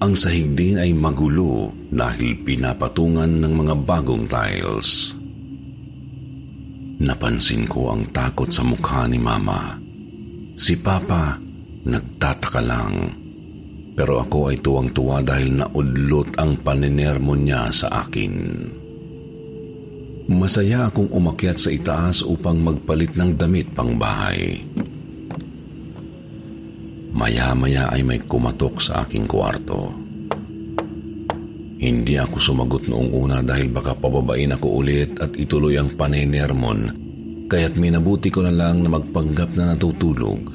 Ang 0.00 0.16
sahig 0.16 0.56
din 0.56 0.80
ay 0.80 0.96
magulo 0.96 1.68
dahil 1.92 2.40
pinapatungan 2.40 3.28
ng 3.28 3.52
mga 3.52 3.74
bagong 3.84 4.24
tiles. 4.24 5.12
Napansin 7.04 7.68
ko 7.68 7.92
ang 7.92 8.08
takot 8.08 8.48
sa 8.48 8.64
mukha 8.64 9.04
ni 9.04 9.20
Mama. 9.20 9.76
Si 10.56 10.80
Papa 10.80 11.36
nagtataka 11.84 12.60
lang. 12.64 12.94
Pero 13.92 14.24
ako 14.24 14.48
ay 14.48 14.56
tuwang-tuwa 14.64 15.20
dahil 15.20 15.52
naudlot 15.52 16.32
ang 16.40 16.56
paninermo 16.64 17.36
niya 17.36 17.68
sa 17.68 18.08
akin. 18.08 18.32
Masaya 20.32 20.88
akong 20.88 21.12
umakyat 21.12 21.60
sa 21.60 21.68
itaas 21.68 22.24
upang 22.24 22.56
magpalit 22.56 23.12
ng 23.20 23.36
damit 23.36 23.68
pang 23.76 24.00
bahay. 24.00 24.64
Maya-maya 27.22 27.86
ay 27.94 28.02
may 28.02 28.18
kumatok 28.26 28.82
sa 28.82 29.06
aking 29.06 29.30
kwarto. 29.30 29.94
Hindi 31.78 32.18
ako 32.18 32.34
sumagot 32.34 32.90
noong 32.90 33.14
una 33.14 33.38
dahil 33.38 33.70
baka 33.70 33.94
pababain 33.94 34.50
ako 34.58 34.82
ulit 34.82 35.14
at 35.22 35.30
ituloy 35.38 35.78
ang 35.78 35.94
panenermon, 35.94 36.90
kaya't 37.46 37.78
minabuti 37.78 38.26
ko 38.26 38.42
na 38.42 38.50
lang 38.50 38.82
na 38.82 38.98
magpanggap 38.98 39.54
na 39.54 39.70
natutulog. 39.70 40.50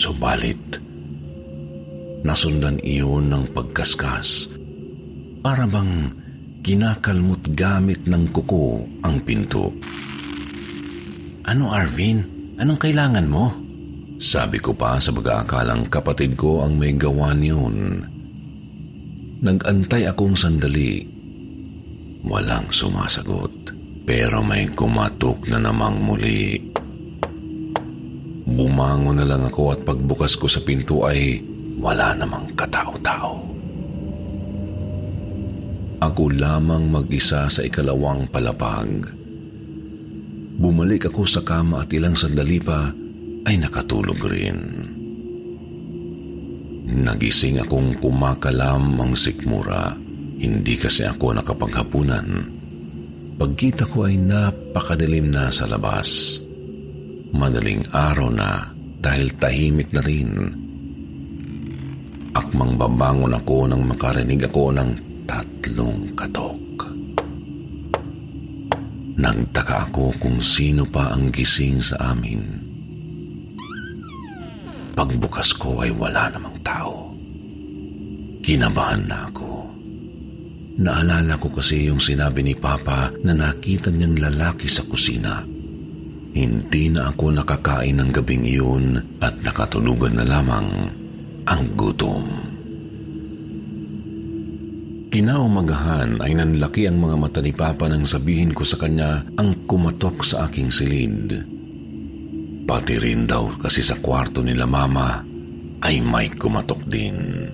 Subalit, 0.00 0.80
nasundan 2.24 2.80
iyon 2.80 3.28
ng 3.28 3.52
pagkaskas. 3.52 4.48
Para 5.44 5.68
bang 5.68 6.08
kinakalmot 6.64 7.52
gamit 7.52 8.08
ng 8.08 8.32
kuko 8.32 8.88
ang 9.04 9.20
pinto. 9.28 9.76
Ano 11.44 11.68
Arvin? 11.68 12.24
Anong 12.56 12.80
kailangan 12.80 13.28
mo? 13.28 13.61
Sabi 14.22 14.62
ko 14.62 14.70
pa 14.70 15.02
sa 15.02 15.10
pag-aakalang 15.10 15.90
kapatid 15.90 16.38
ko 16.38 16.62
ang 16.62 16.78
may 16.78 16.94
gawan 16.94 17.42
yun. 17.42 18.06
Nagantay 19.42 20.06
akong 20.06 20.38
sandali. 20.38 21.02
Walang 22.22 22.70
sumasagot, 22.70 23.74
pero 24.06 24.38
may 24.46 24.70
kumatok 24.70 25.50
na 25.50 25.58
namang 25.58 25.98
muli. 25.98 26.54
Bumangon 28.46 29.18
na 29.18 29.26
lang 29.26 29.42
ako 29.42 29.74
at 29.74 29.82
pagbukas 29.82 30.38
ko 30.38 30.46
sa 30.46 30.62
pinto 30.62 31.02
ay 31.02 31.42
wala 31.82 32.14
namang 32.14 32.46
katao-tao. 32.54 33.42
Ako 35.98 36.30
lamang 36.30 36.86
mag-isa 36.86 37.50
sa 37.50 37.60
ikalawang 37.66 38.30
palapag. 38.30 39.02
Bumalik 40.62 41.10
ako 41.10 41.26
sa 41.26 41.42
kama 41.42 41.82
at 41.82 41.90
ilang 41.90 42.14
sandali 42.14 42.62
pa 42.62 43.01
ay 43.46 43.58
nakatulog 43.58 44.20
rin. 44.26 44.58
Nagising 46.92 47.62
akong 47.62 47.96
kumakalam 47.98 49.00
ang 49.00 49.14
sikmura. 49.16 49.96
Hindi 50.42 50.74
kasi 50.74 51.06
ako 51.06 51.38
nakapaghapunan. 51.38 52.28
Pagkita 53.38 53.88
ko 53.88 54.06
ay 54.10 54.18
napakadilim 54.18 55.32
na 55.32 55.48
sa 55.48 55.64
labas. 55.70 56.38
Madaling 57.32 57.88
araw 57.90 58.28
na 58.28 58.68
dahil 59.02 59.34
tahimik 59.40 59.88
na 59.94 60.02
rin. 60.04 60.30
Akmang 62.36 62.76
babangon 62.76 63.34
ako 63.34 63.56
nang 63.66 63.82
makarinig 63.88 64.46
ako 64.46 64.74
ng 64.76 64.90
tatlong 65.26 66.12
katok. 66.12 66.60
Nagtaka 69.16 69.92
ako 69.92 70.12
kung 70.18 70.38
sino 70.42 70.82
pa 70.88 71.14
ang 71.14 71.30
gising 71.30 71.78
sa 71.78 72.12
amin. 72.12 72.61
Pagbukas 74.92 75.56
ko 75.56 75.80
ay 75.80 75.90
wala 75.92 76.28
namang 76.28 76.56
tao. 76.60 77.12
Kinabahan 78.42 79.08
na 79.08 79.18
ako. 79.30 79.50
Naalala 80.82 81.36
ko 81.36 81.48
kasi 81.52 81.88
yung 81.88 82.00
sinabi 82.00 82.40
ni 82.40 82.54
Papa 82.56 83.12
na 83.22 83.32
nakita 83.36 83.92
niyang 83.92 84.18
lalaki 84.18 84.66
sa 84.66 84.82
kusina. 84.84 85.44
Hindi 86.32 86.88
na 86.88 87.12
ako 87.12 87.38
nakakain 87.38 88.00
ng 88.00 88.10
gabing 88.10 88.44
iyon 88.48 88.96
at 89.20 89.36
nakatulugan 89.44 90.16
na 90.16 90.24
lamang 90.24 90.88
ang 91.44 91.62
gutom. 91.76 92.24
Kinaumagahan 95.12 96.24
ay 96.24 96.32
nanlaki 96.32 96.88
ang 96.88 96.96
mga 96.96 97.16
mata 97.20 97.40
ni 97.44 97.52
Papa 97.52 97.84
nang 97.84 98.08
sabihin 98.08 98.56
ko 98.56 98.64
sa 98.64 98.80
kanya 98.80 99.20
ang 99.36 99.68
kumatok 99.68 100.24
sa 100.24 100.48
aking 100.48 100.72
silid. 100.72 101.51
Pati 102.72 102.96
rin 102.96 103.28
daw 103.28 103.52
kasi 103.60 103.84
sa 103.84 104.00
kwarto 104.00 104.40
nila 104.40 104.64
mama 104.64 105.20
ay 105.84 106.00
may 106.00 106.32
kumatok 106.32 106.80
din. 106.88 107.44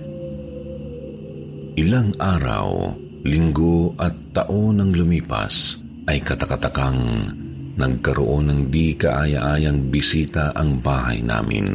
Ilang 1.75 2.15
araw, 2.15 2.95
linggo 3.27 3.99
at 3.99 4.15
taon 4.31 4.79
ng 4.79 4.95
lumipas 4.95 5.83
ay 6.07 6.23
katakatakang 6.23 7.35
nagkaroon 7.75 8.47
ng 8.47 8.61
di 8.71 8.95
kaaya-ayang 8.95 9.91
bisita 9.91 10.55
ang 10.55 10.79
bahay 10.79 11.19
namin. 11.19 11.67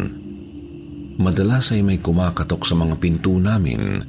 Madalas 1.21 1.69
ay 1.77 1.85
may 1.85 2.01
kumakatok 2.01 2.65
sa 2.65 2.81
mga 2.81 2.97
pinto 2.97 3.37
namin. 3.37 4.01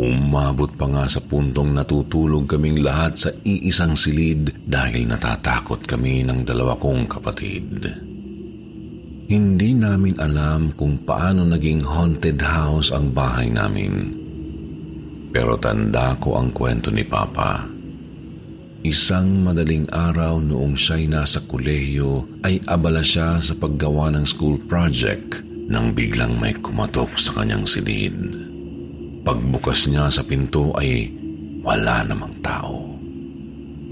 Umabot 0.00 0.72
pa 0.72 0.88
nga 0.88 1.04
sa 1.04 1.20
puntong 1.20 1.76
natutulog 1.76 2.48
kaming 2.48 2.80
lahat 2.80 3.12
sa 3.12 3.30
iisang 3.44 3.92
silid 3.92 4.56
dahil 4.64 5.04
natatakot 5.04 5.84
kami 5.84 6.24
ng 6.24 6.48
dalawa 6.48 6.80
kong 6.80 7.04
kapatid. 7.12 8.08
Hindi 9.32 9.72
namin 9.72 10.20
alam 10.20 10.76
kung 10.76 11.08
paano 11.08 11.48
naging 11.48 11.80
haunted 11.80 12.36
house 12.36 12.92
ang 12.92 13.16
bahay 13.16 13.48
namin. 13.48 14.12
Pero 15.32 15.56
tanda 15.56 16.12
ko 16.20 16.36
ang 16.36 16.52
kwento 16.52 16.92
ni 16.92 17.00
Papa. 17.00 17.64
Isang 18.84 19.40
madaling 19.40 19.88
araw 19.88 20.36
noong 20.36 20.76
siya'y 20.76 21.08
nasa 21.08 21.40
kolehiyo 21.48 22.44
ay 22.44 22.60
abala 22.68 23.00
siya 23.00 23.40
sa 23.40 23.56
paggawa 23.56 24.12
ng 24.12 24.28
school 24.28 24.60
project 24.68 25.40
nang 25.72 25.96
biglang 25.96 26.36
may 26.36 26.52
kumatok 26.52 27.16
sa 27.16 27.40
kanyang 27.40 27.64
silid. 27.64 28.12
Pagbukas 29.24 29.88
niya 29.88 30.12
sa 30.12 30.20
pinto 30.28 30.76
ay 30.76 31.08
wala 31.64 32.04
namang 32.04 32.36
tao. 32.44 32.84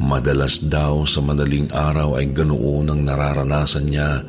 Madalas 0.05 0.61
daw 0.69 1.09
sa 1.09 1.25
madaling 1.25 1.73
araw 1.73 2.21
ay 2.21 2.29
ganoon 2.29 2.93
ang 2.93 3.01
nararanasan 3.09 3.89
niya 3.89 4.21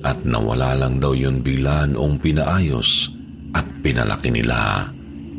at 0.00 0.24
nawala 0.24 0.76
lang 0.76 0.96
daw 0.96 1.12
yun 1.12 1.44
bigla 1.44 1.84
noong 1.88 2.16
pinaayos 2.20 3.12
at 3.52 3.66
pinalaki 3.84 4.32
nila 4.32 4.88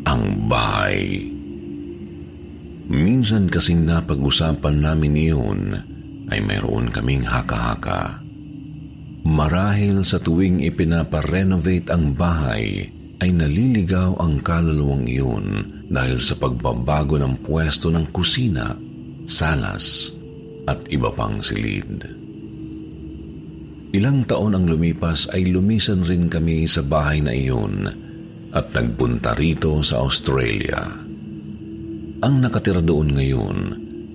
ang 0.05 0.23
bahay. 0.45 1.25
Minsan 2.91 3.47
kasing 3.47 3.87
napag-usapan 3.87 4.83
namin 4.83 5.15
iyon 5.15 5.61
ay 6.27 6.39
mayroon 6.43 6.91
kaming 6.91 7.23
haka-haka. 7.23 8.19
Marahil 9.21 10.01
sa 10.03 10.17
tuwing 10.17 10.59
ipinaparenovate 10.65 11.87
ang 11.93 12.17
bahay 12.17 12.89
ay 13.21 13.29
naliligaw 13.29 14.17
ang 14.17 14.41
kaluluwang 14.41 15.05
iyon 15.05 15.47
dahil 15.87 16.17
sa 16.17 16.33
pagbabago 16.41 17.21
ng 17.21 17.45
pwesto 17.45 17.93
ng 17.93 18.09
kusina, 18.09 18.73
salas 19.29 20.09
at 20.65 20.81
iba 20.89 21.13
pang 21.13 21.37
silid. 21.39 22.20
Ilang 23.91 24.23
taon 24.23 24.55
ang 24.55 24.65
lumipas 24.71 25.27
ay 25.35 25.51
lumisan 25.51 26.07
rin 26.07 26.31
kami 26.31 26.63
sa 26.63 26.79
bahay 26.79 27.19
na 27.19 27.35
iyon 27.35 27.91
at 28.55 28.71
nagpunta 28.71 29.35
rito 29.35 29.83
sa 29.83 29.99
Australia. 30.03 30.79
Ang 32.21 32.35
nakatira 32.39 32.79
doon 32.79 33.09
ngayon 33.11 33.57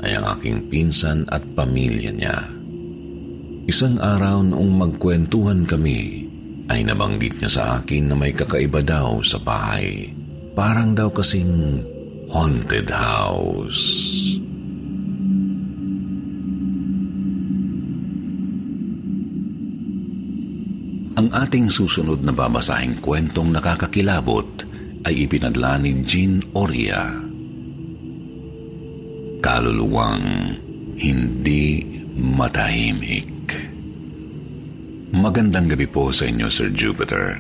ay 0.01 0.17
ang 0.17 0.27
aking 0.39 0.73
pinsan 0.73 1.29
at 1.29 1.45
pamilya 1.53 2.13
niya. 2.13 2.39
Isang 3.67 4.01
araw 4.01 4.47
noong 4.47 4.73
magkwentuhan 4.79 5.67
kami, 5.67 6.25
ay 6.67 6.87
nabanggit 6.87 7.39
niya 7.39 7.51
sa 7.51 7.63
akin 7.79 8.11
na 8.11 8.17
may 8.19 8.31
kakaiba 8.35 8.83
daw 8.83 9.23
sa 9.23 9.39
bahay. 9.43 10.11
Parang 10.55 10.95
daw 10.95 11.11
kasing 11.11 11.83
haunted 12.31 12.91
house. 12.91 13.85
Ang 21.17 21.33
ating 21.33 21.73
susunod 21.73 22.21
na 22.21 22.33
babasahing 22.33 23.01
kwentong 23.01 23.49
nakakakilabot 23.49 24.69
ay 25.09 25.25
ipinadla 25.25 25.81
ni 25.81 26.05
Jean 26.05 26.45
Oria 26.53 27.27
kaluluwang 29.47 30.27
hindi 30.99 31.87
matahimik. 32.19 33.31
Magandang 35.15 35.71
gabi 35.71 35.87
po 35.87 36.11
sa 36.11 36.27
inyo, 36.27 36.51
Sir 36.51 36.75
Jupiter. 36.75 37.39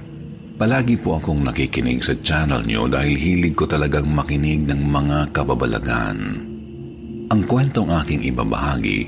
Palagi 0.54 0.94
po 1.02 1.18
akong 1.18 1.42
nakikinig 1.42 2.06
sa 2.06 2.14
channel 2.22 2.62
nyo 2.62 2.86
dahil 2.86 3.18
hilig 3.18 3.58
ko 3.58 3.66
talagang 3.66 4.06
makinig 4.06 4.70
ng 4.70 4.86
mga 4.86 5.34
kababalagan. 5.34 6.18
Ang 7.26 7.40
kwentong 7.42 7.90
aking 7.90 8.22
ibabahagi 8.30 9.00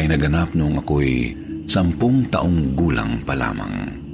ay 0.00 0.08
naganap 0.08 0.56
nung 0.56 0.80
ako'y 0.80 1.36
sampung 1.68 2.24
taong 2.32 2.72
gulang 2.72 3.20
pa 3.28 3.36
lamang. 3.36 4.07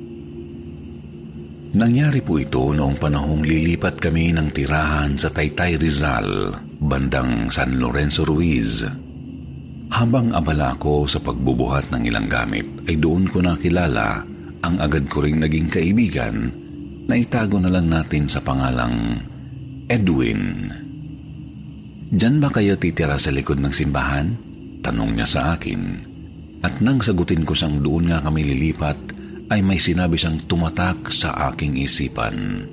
Nangyari 1.74 2.22
po 2.22 2.38
ito 2.38 2.70
noong 2.70 3.02
panahong 3.02 3.42
lilipat 3.42 3.98
kami 3.98 4.30
ng 4.30 4.54
tirahan 4.54 5.18
sa 5.18 5.26
Taytay 5.26 5.74
Rizal, 5.74 6.54
bandang 6.78 7.50
San 7.50 7.82
Lorenzo 7.82 8.22
Ruiz. 8.22 8.86
Habang 9.90 10.30
abala 10.38 10.78
ko 10.78 11.10
sa 11.10 11.18
pagbubuhat 11.18 11.90
ng 11.90 12.06
ilang 12.06 12.30
gamit, 12.30 12.86
ay 12.86 12.94
doon 12.94 13.26
ko 13.26 13.42
nakilala 13.42 14.22
ang 14.62 14.78
agad 14.78 15.10
ko 15.10 15.26
ring 15.26 15.42
naging 15.42 15.66
kaibigan 15.66 16.46
na 17.10 17.14
itago 17.18 17.58
na 17.58 17.74
lang 17.74 17.90
natin 17.90 18.30
sa 18.30 18.38
pangalang 18.38 19.18
Edwin. 19.90 20.70
Diyan 22.14 22.38
ba 22.38 22.54
kayo 22.54 22.78
titira 22.78 23.18
sa 23.18 23.34
likod 23.34 23.58
ng 23.58 23.74
simbahan? 23.74 24.30
Tanong 24.78 25.10
niya 25.18 25.26
sa 25.26 25.40
akin. 25.58 25.82
At 26.62 26.78
nang 26.78 27.02
sagutin 27.02 27.42
ko 27.42 27.50
siyang 27.50 27.82
doon 27.82 28.14
nga 28.14 28.22
kami 28.22 28.46
lilipat, 28.46 29.13
ay 29.52 29.60
may 29.60 29.76
sinabi 29.76 30.16
siyang 30.16 30.40
tumatak 30.48 31.12
sa 31.12 31.52
aking 31.52 31.76
isipan. 31.80 32.64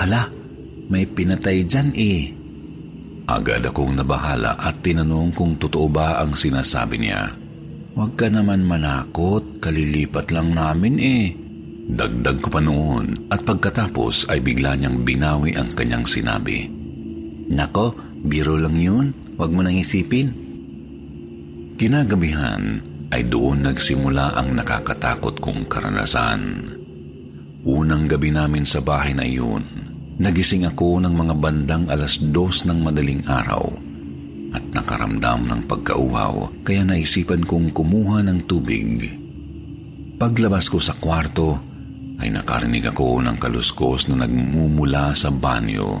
Hala, 0.00 0.30
may 0.88 1.04
pinatay 1.04 1.64
dyan 1.64 1.90
eh. 1.96 2.32
Agad 3.24 3.64
akong 3.64 3.96
nabahala 3.96 4.60
at 4.60 4.84
tinanong 4.84 5.32
kung 5.32 5.56
totoo 5.56 5.88
ba 5.88 6.20
ang 6.20 6.36
sinasabi 6.36 7.00
niya. 7.00 7.32
Huwag 7.94 8.18
ka 8.18 8.28
naman 8.28 8.66
manakot, 8.66 9.62
kalilipat 9.62 10.34
lang 10.34 10.52
namin 10.52 10.96
eh. 11.00 11.24
Dagdag 11.84 12.40
ko 12.40 12.48
pa 12.48 12.60
noon 12.64 13.28
at 13.28 13.44
pagkatapos 13.44 14.32
ay 14.32 14.40
bigla 14.40 14.76
niyang 14.76 15.04
binawi 15.04 15.52
ang 15.56 15.72
kanyang 15.72 16.08
sinabi. 16.08 16.64
Nako, 17.52 17.92
biro 18.24 18.56
lang 18.56 18.76
yun. 18.76 19.06
Huwag 19.36 19.50
mo 19.52 19.60
nang 19.60 19.76
isipin. 19.76 20.32
Kinagabihan, 21.76 22.80
ay 23.14 23.30
doon 23.30 23.70
nagsimula 23.70 24.34
ang 24.34 24.58
nakakatakot 24.58 25.38
kong 25.38 25.70
karanasan. 25.70 26.66
Unang 27.62 28.10
gabi 28.10 28.34
namin 28.34 28.66
sa 28.66 28.82
bahay 28.82 29.14
na 29.14 29.22
iyon, 29.22 29.62
nagising 30.18 30.66
ako 30.66 30.98
ng 30.98 31.14
mga 31.14 31.34
bandang 31.38 31.86
alas 31.86 32.18
dos 32.18 32.66
ng 32.66 32.82
madaling 32.82 33.22
araw 33.30 33.70
at 34.50 34.66
nakaramdam 34.74 35.46
ng 35.46 35.60
pagkauhaw 35.70 36.66
kaya 36.66 36.82
naisipan 36.82 37.46
kong 37.46 37.70
kumuha 37.70 38.26
ng 38.26 38.50
tubig. 38.50 39.06
Paglabas 40.18 40.66
ko 40.66 40.82
sa 40.82 40.98
kwarto, 40.98 41.62
ay 42.18 42.30
nakarinig 42.30 42.94
ako 42.94 43.22
ng 43.22 43.36
kaluskos 43.38 44.10
na 44.10 44.26
nagmumula 44.26 45.14
sa 45.14 45.34
banyo. 45.34 45.98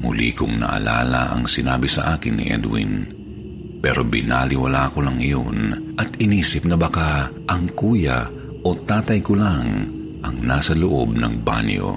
Muli 0.00 0.32
kong 0.32 0.60
naalala 0.60 1.32
ang 1.32 1.44
sinabi 1.44 1.88
sa 1.88 2.16
akin 2.16 2.34
ni 2.36 2.48
Edwin 2.48 3.17
pero 3.78 4.02
binaliwala 4.02 4.90
ko 4.90 4.98
lang 5.06 5.22
iyon 5.22 5.58
at 5.94 6.18
inisip 6.18 6.66
na 6.66 6.74
baka 6.74 7.30
ang 7.46 7.70
kuya 7.78 8.26
o 8.66 8.74
tatay 8.74 9.22
ko 9.22 9.38
lang 9.38 9.66
ang 10.18 10.36
nasa 10.42 10.74
loob 10.74 11.14
ng 11.14 11.34
banyo. 11.46 11.90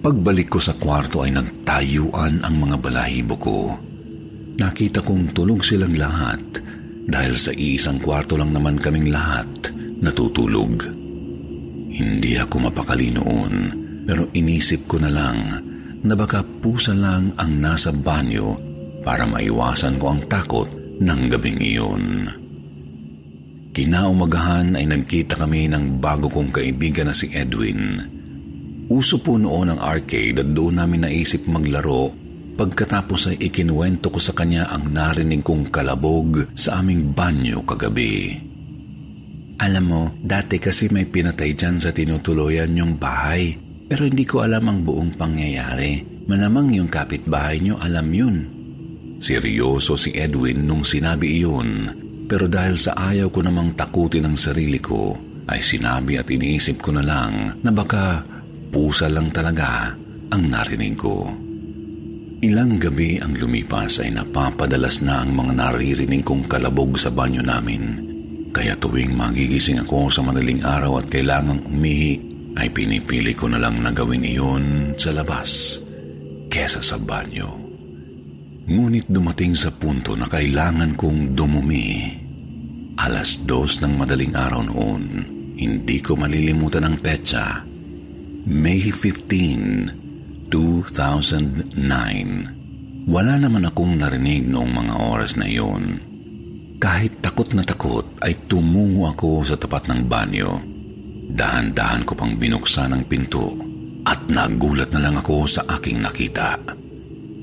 Pagbalik 0.00 0.48
ko 0.48 0.56
sa 0.56 0.72
kwarto 0.80 1.20
ay 1.20 1.36
nagtayuan 1.36 2.40
ang 2.40 2.54
mga 2.56 2.76
balahibo 2.80 3.36
ko. 3.36 3.58
Nakita 4.56 5.04
kong 5.04 5.36
tulog 5.36 5.60
silang 5.60 5.92
lahat 5.92 6.40
dahil 7.04 7.36
sa 7.36 7.52
isang 7.52 8.00
kwarto 8.00 8.40
lang 8.40 8.56
naman 8.56 8.80
kaming 8.80 9.12
lahat 9.12 9.68
natutulog. 10.00 10.88
Hindi 11.92 12.32
ako 12.40 12.72
mapakali 12.72 13.12
noon 13.12 13.54
pero 14.08 14.32
inisip 14.32 14.88
ko 14.88 14.96
na 14.96 15.12
lang 15.12 15.38
na 16.00 16.14
baka 16.16 16.40
pusa 16.40 16.96
lang 16.96 17.36
ang 17.36 17.60
nasa 17.60 17.92
banyo 17.92 18.69
para 19.10 19.26
maiwasan 19.26 19.98
ko 19.98 20.14
ang 20.14 20.22
takot 20.30 20.70
ng 21.02 21.20
gabing 21.26 21.58
iyon. 21.58 22.30
Kinaumagahan 23.74 24.78
ay 24.78 24.86
nagkita 24.86 25.34
kami 25.34 25.66
ng 25.66 25.98
bago 25.98 26.30
kong 26.30 26.54
kaibigan 26.54 27.10
na 27.10 27.14
si 27.14 27.26
Edwin. 27.34 27.98
Uso 28.86 29.18
po 29.18 29.34
noon 29.34 29.74
ang 29.74 29.82
arcade 29.82 30.38
at 30.38 30.54
doon 30.54 30.78
namin 30.78 31.10
naisip 31.10 31.42
maglaro 31.50 32.14
pagkatapos 32.54 33.34
ay 33.34 33.50
ikinuwento 33.50 34.14
ko 34.14 34.22
sa 34.22 34.30
kanya 34.30 34.70
ang 34.70 34.94
narinig 34.94 35.42
kong 35.42 35.74
kalabog 35.74 36.46
sa 36.54 36.78
aming 36.78 37.10
banyo 37.10 37.66
kagabi. 37.66 38.38
Alam 39.58 39.84
mo, 39.90 40.02
dati 40.22 40.62
kasi 40.62 40.86
may 40.86 41.10
pinatay 41.10 41.58
dyan 41.58 41.82
sa 41.82 41.90
tinutuloyan 41.90 42.78
yung 42.78 42.94
bahay 42.94 43.58
pero 43.90 44.06
hindi 44.06 44.22
ko 44.22 44.46
alam 44.46 44.70
ang 44.70 44.86
buong 44.86 45.18
pangyayari. 45.18 45.98
Malamang 46.30 46.78
yung 46.78 46.86
kapitbahay 46.86 47.58
nyo 47.58 47.74
alam 47.74 48.06
yun. 48.14 48.59
Seryoso 49.20 50.00
si 50.00 50.16
Edwin 50.16 50.64
nung 50.64 50.80
sinabi 50.80 51.44
iyon, 51.44 51.92
pero 52.24 52.48
dahil 52.48 52.80
sa 52.80 52.96
ayaw 52.96 53.28
ko 53.28 53.44
namang 53.44 53.76
takutin 53.76 54.24
ang 54.24 54.40
sarili 54.40 54.80
ko, 54.80 55.12
ay 55.44 55.60
sinabi 55.60 56.16
at 56.16 56.24
iniisip 56.32 56.80
ko 56.80 56.96
na 56.96 57.04
lang 57.04 57.60
na 57.60 57.68
baka 57.68 58.24
pusa 58.72 59.12
lang 59.12 59.28
talaga 59.28 59.92
ang 60.32 60.42
narinig 60.48 60.96
ko. 60.96 61.28
Ilang 62.40 62.80
gabi 62.80 63.20
ang 63.20 63.36
lumipas 63.36 64.00
ay 64.00 64.16
napapadalas 64.16 65.04
na 65.04 65.20
ang 65.20 65.36
mga 65.36 65.52
naririnig 65.52 66.24
kong 66.24 66.48
kalabog 66.48 66.96
sa 66.96 67.12
banyo 67.12 67.44
namin. 67.44 68.08
Kaya 68.48 68.72
tuwing 68.80 69.12
magigising 69.12 69.84
ako 69.84 70.08
sa 70.08 70.24
madaling 70.24 70.64
araw 70.64 71.04
at 71.04 71.12
kailangang 71.12 71.60
umihi, 71.68 72.16
ay 72.56 72.72
pinipili 72.72 73.36
ko 73.36 73.52
na 73.52 73.60
lang 73.60 73.78
na 73.84 73.92
gawin 73.92 74.24
iyon 74.24 74.96
sa 74.96 75.12
labas 75.12 75.78
kesa 76.48 76.80
sa 76.80 76.96
banyo. 76.96 77.59
Ngunit 78.70 79.10
dumating 79.10 79.58
sa 79.58 79.74
punto 79.74 80.14
na 80.14 80.30
kailangan 80.30 80.94
kong 80.94 81.34
dumumi. 81.34 82.06
Alas 83.02 83.42
dos 83.42 83.82
ng 83.82 83.98
madaling 83.98 84.30
araw 84.30 84.62
noon, 84.62 85.26
hindi 85.58 85.98
ko 85.98 86.14
malilimutan 86.14 86.86
ang 86.86 87.02
petsa. 87.02 87.66
May 88.46 88.94
15, 88.94 90.46
2009. 90.46 93.10
Wala 93.10 93.42
naman 93.42 93.66
akong 93.66 93.98
narinig 93.98 94.46
noong 94.46 94.70
mga 94.70 94.94
oras 95.02 95.34
na 95.34 95.50
iyon. 95.50 95.98
Kahit 96.78 97.18
takot 97.18 97.50
na 97.58 97.66
takot 97.66 98.06
ay 98.22 98.46
tumungo 98.46 99.10
ako 99.10 99.50
sa 99.50 99.58
tapat 99.58 99.90
ng 99.90 100.06
banyo. 100.06 100.62
Dahan-dahan 101.26 102.06
ko 102.06 102.14
pang 102.14 102.38
binuksan 102.38 102.94
ang 102.94 103.02
pinto 103.10 103.50
at 104.06 104.30
nagulat 104.30 104.94
na 104.94 105.02
lang 105.02 105.18
ako 105.18 105.50
sa 105.50 105.66
aking 105.74 105.98
nakita. 105.98 106.78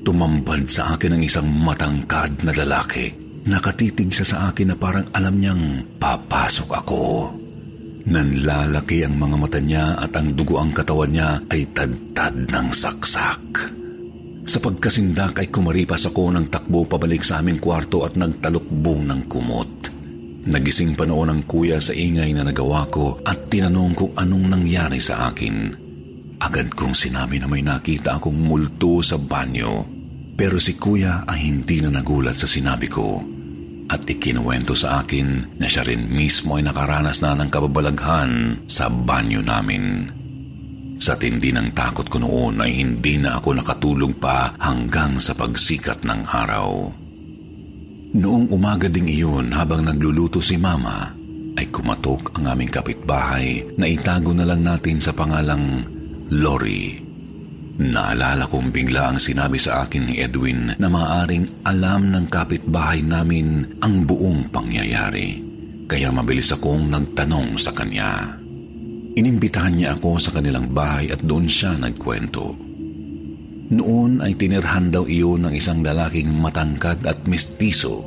Tumambad 0.08 0.64
sa 0.72 0.96
akin 0.96 1.20
ang 1.20 1.22
isang 1.28 1.44
matangkad 1.44 2.40
na 2.40 2.56
lalaki. 2.56 3.12
Nakatitig 3.44 4.08
siya 4.08 4.24
sa 4.24 4.36
akin 4.48 4.72
na 4.72 4.76
parang 4.80 5.04
alam 5.12 5.36
niyang 5.36 5.84
papasok 6.00 6.70
ako. 6.72 7.02
Nanlalaki 8.08 9.04
ang 9.04 9.20
mga 9.20 9.36
mata 9.36 9.60
niya 9.60 10.00
at 10.00 10.16
ang 10.16 10.32
dugo 10.32 10.64
ang 10.64 10.72
katawan 10.72 11.12
niya 11.12 11.44
ay 11.52 11.68
tadtad 11.76 12.40
ng 12.40 12.68
saksak. 12.72 13.68
Sa 14.48 14.56
pagkasindak 14.64 15.44
ay 15.44 15.52
kumaripas 15.52 16.08
ako 16.08 16.32
ng 16.32 16.48
takbo 16.48 16.88
pabalik 16.88 17.20
sa 17.20 17.44
aming 17.44 17.60
kwarto 17.60 18.08
at 18.08 18.16
nagtalukbong 18.16 19.04
ng 19.04 19.28
kumot. 19.28 19.92
Nagising 20.48 20.96
pa 20.96 21.04
noon 21.04 21.36
ang 21.36 21.42
kuya 21.44 21.84
sa 21.84 21.92
ingay 21.92 22.32
na 22.32 22.48
nagawa 22.48 22.88
ko 22.88 23.20
at 23.28 23.52
tinanong 23.52 23.92
kung 23.92 24.16
anong 24.16 24.56
nangyari 24.56 25.04
sa 25.04 25.28
akin. 25.28 25.76
Agad 26.40 26.72
kong 26.72 26.96
sinabi 26.96 27.36
na 27.36 27.44
may 27.44 27.60
nakita 27.60 28.16
akong 28.16 28.40
multo 28.40 29.04
sa 29.04 29.20
banyo. 29.20 29.97
Pero 30.38 30.62
si 30.62 30.78
kuya 30.78 31.26
ay 31.26 31.50
hindi 31.50 31.82
na 31.82 31.90
nagulat 31.90 32.38
sa 32.38 32.46
sinabi 32.46 32.86
ko 32.86 33.18
at 33.90 34.06
ikinuwento 34.06 34.76
sa 34.78 35.02
akin 35.02 35.58
na 35.58 35.66
siya 35.66 35.82
rin 35.82 36.06
mismo 36.06 36.54
ay 36.54 36.62
nakaranas 36.62 37.18
na 37.24 37.34
ng 37.34 37.50
kababalaghan 37.50 38.62
sa 38.70 38.86
banyo 38.86 39.42
namin. 39.42 40.14
Sa 41.02 41.18
tindi 41.18 41.50
ng 41.50 41.74
takot 41.74 42.06
ko 42.06 42.22
noon 42.22 42.62
ay 42.62 42.78
hindi 42.78 43.18
na 43.18 43.40
ako 43.40 43.58
nakatulog 43.58 44.22
pa 44.22 44.54
hanggang 44.62 45.18
sa 45.18 45.34
pagsikat 45.34 46.06
ng 46.06 46.20
araw. 46.28 46.70
Noong 48.18 48.46
umaga 48.54 48.86
ding 48.86 49.10
iyon 49.10 49.50
habang 49.56 49.82
nagluluto 49.84 50.38
si 50.38 50.54
Mama, 50.54 51.12
ay 51.58 51.66
kumatok 51.74 52.38
ang 52.38 52.54
aming 52.54 52.70
kapitbahay 52.70 53.74
na 53.74 53.90
itago 53.90 54.30
na 54.30 54.46
lang 54.46 54.62
natin 54.62 55.02
sa 55.02 55.10
pangalang 55.10 55.82
Lori. 56.30 57.07
Naalala 57.78 58.50
kong 58.50 58.74
bigla 58.74 59.14
ang 59.14 59.22
sinabi 59.22 59.54
sa 59.54 59.86
akin 59.86 60.10
ni 60.10 60.18
Edwin 60.18 60.74
na 60.82 60.90
maaring 60.90 61.62
alam 61.62 62.10
ng 62.10 62.26
kapitbahay 62.26 63.06
namin 63.06 63.78
ang 63.78 64.02
buong 64.02 64.50
pangyayari. 64.50 65.38
Kaya 65.86 66.10
mabilis 66.10 66.50
akong 66.50 66.90
nagtanong 66.90 67.54
sa 67.54 67.70
kanya. 67.70 68.34
Inimbitahan 69.14 69.78
niya 69.78 69.94
ako 69.94 70.18
sa 70.18 70.34
kanilang 70.34 70.74
bahay 70.74 71.14
at 71.14 71.22
doon 71.22 71.46
siya 71.46 71.78
nagkwento. 71.78 72.58
Noon 73.70 74.26
ay 74.26 74.34
tinirhan 74.34 74.90
daw 74.90 75.06
iyon 75.06 75.46
ng 75.46 75.54
isang 75.54 75.78
lalaking 75.78 76.34
matangkad 76.34 77.06
at 77.06 77.22
mistiso 77.30 78.02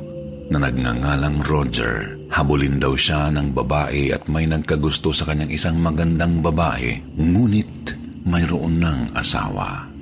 na 0.52 0.68
nagngangalang 0.68 1.40
Roger. 1.48 2.20
Habulin 2.28 2.76
daw 2.76 2.92
siya 2.92 3.32
ng 3.32 3.56
babae 3.56 4.12
at 4.12 4.28
may 4.28 4.44
nagkagusto 4.44 5.16
sa 5.16 5.24
kanyang 5.32 5.48
isang 5.48 5.80
magandang 5.80 6.44
babae, 6.44 7.00
ngunit 7.16 8.01
mayroon 8.26 8.82
ng 8.82 9.00
asawa. 9.14 9.92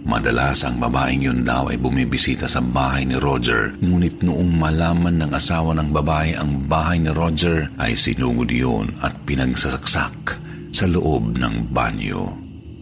Madalas 0.00 0.64
ang 0.64 0.80
babaeng 0.80 1.20
yun 1.20 1.40
daw 1.44 1.68
ay 1.68 1.76
bumibisita 1.76 2.48
sa 2.48 2.64
bahay 2.64 3.04
ni 3.04 3.20
Roger, 3.20 3.76
ngunit 3.84 4.24
noong 4.24 4.56
malaman 4.56 5.20
ng 5.20 5.30
asawa 5.36 5.76
ng 5.76 5.92
babae 5.92 6.32
ang 6.40 6.64
bahay 6.64 6.96
ni 6.96 7.12
Roger 7.12 7.68
ay 7.76 7.92
sinugod 7.92 8.48
yun 8.48 8.96
at 9.04 9.12
pinagsasaksak 9.28 10.40
sa 10.72 10.84
loob 10.88 11.36
ng 11.36 11.68
banyo. 11.68 12.32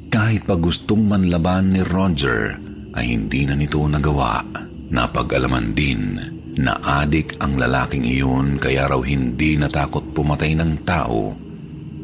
Kahit 0.09 0.47
pa 0.47 0.55
gustong 0.57 1.11
manlaban 1.11 1.75
ni 1.75 1.83
Roger, 1.83 2.55
ay 2.95 3.19
hindi 3.19 3.45
na 3.45 3.59
nito 3.59 3.83
nagawa. 3.85 4.41
Napag-alaman 4.89 5.75
din 5.77 6.17
na 6.59 7.03
adik 7.03 7.37
ang 7.43 7.61
lalaking 7.61 8.07
iyon 8.09 8.57
kaya 8.57 8.89
raw 8.89 8.99
hindi 9.05 9.59
natakot 9.59 10.17
pumatay 10.17 10.57
ng 10.57 10.73
tao 10.87 11.35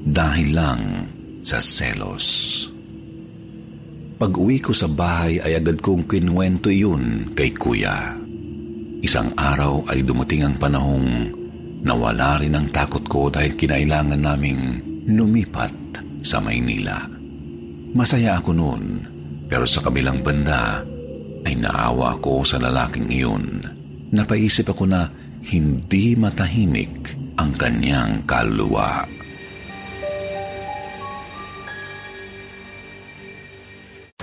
dahil 0.04 0.48
lang 0.52 0.82
sa 1.40 1.64
selos. 1.64 2.73
Pag-uwi 4.14 4.62
ko 4.62 4.70
sa 4.70 4.86
bahay 4.86 5.42
ay 5.42 5.58
agad 5.58 5.82
kong 5.82 6.06
kinwento 6.06 6.70
yun 6.70 7.34
kay 7.34 7.50
kuya. 7.50 8.14
Isang 9.02 9.34
araw 9.34 9.90
ay 9.90 10.06
dumating 10.06 10.46
ang 10.46 10.56
panahong 10.56 11.34
nawala 11.82 12.38
rin 12.40 12.54
ang 12.54 12.70
takot 12.70 13.02
ko 13.04 13.28
dahil 13.28 13.58
kinailangan 13.58 14.22
naming 14.22 14.62
lumipat 15.10 15.74
sa 16.24 16.40
Maynila. 16.40 17.04
Masaya 17.92 18.40
ako 18.40 18.50
noon, 18.54 18.84
pero 19.50 19.68
sa 19.68 19.84
kabilang 19.84 20.24
banda 20.24 20.80
ay 21.44 21.54
naawa 21.58 22.16
ako 22.16 22.46
sa 22.46 22.56
lalaking 22.62 23.10
iyon. 23.12 23.60
Napaisip 24.14 24.70
ako 24.70 24.88
na 24.88 25.10
hindi 25.44 26.16
matahimik 26.16 27.12
ang 27.36 27.52
kanyang 27.58 28.24
kaluluwa. 28.24 29.04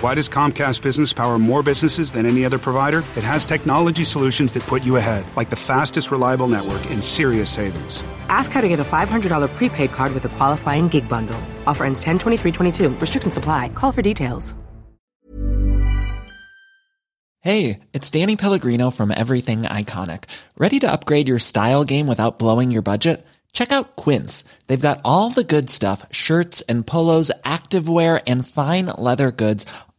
Why 0.02 0.16
does 0.16 0.28
Comcast 0.28 0.82
Business 0.82 1.12
power 1.12 1.38
more 1.38 1.62
businesses 1.62 2.10
than 2.10 2.26
any 2.26 2.44
other 2.44 2.58
provider? 2.58 3.04
It 3.14 3.22
has 3.22 3.46
technology 3.46 4.02
solutions 4.02 4.52
that 4.54 4.64
put 4.64 4.82
you 4.82 4.96
ahead, 4.96 5.24
like 5.36 5.48
the 5.48 5.54
fastest 5.54 6.10
reliable 6.10 6.48
network 6.48 6.84
and 6.90 7.04
serious 7.04 7.48
savings. 7.48 8.02
Ask 8.28 8.50
how 8.50 8.62
to 8.62 8.68
get 8.68 8.80
a 8.80 8.84
$500 8.84 9.48
prepaid 9.54 9.92
card 9.92 10.12
with 10.12 10.24
a 10.24 10.28
qualifying 10.30 10.88
gig 10.88 11.08
bundle. 11.08 11.40
Offer 11.68 11.84
ends 11.84 12.00
10 12.00 12.18
22 12.18 12.88
Restrictions 12.96 13.36
apply. 13.36 13.68
Call 13.68 13.92
for 13.92 14.02
details. 14.02 14.56
Hey, 17.38 17.78
it's 17.92 18.10
Danny 18.10 18.34
Pellegrino 18.34 18.90
from 18.90 19.12
Everything 19.12 19.62
Iconic. 19.62 20.24
Ready 20.56 20.80
to 20.80 20.90
upgrade 20.90 21.28
your 21.28 21.38
style 21.38 21.84
game 21.84 22.08
without 22.08 22.40
blowing 22.40 22.72
your 22.72 22.82
budget? 22.82 23.24
Check 23.52 23.70
out 23.70 23.96
Quince. 23.96 24.44
They've 24.66 24.80
got 24.80 25.00
all 25.04 25.30
the 25.30 25.44
good 25.44 25.68
stuff 25.68 26.06
shirts 26.10 26.62
and 26.62 26.86
polos, 26.86 27.30
activewear, 27.44 28.22
and 28.26 28.46
fine 28.46 28.86
leather 28.86 29.30
goods, 29.30 29.66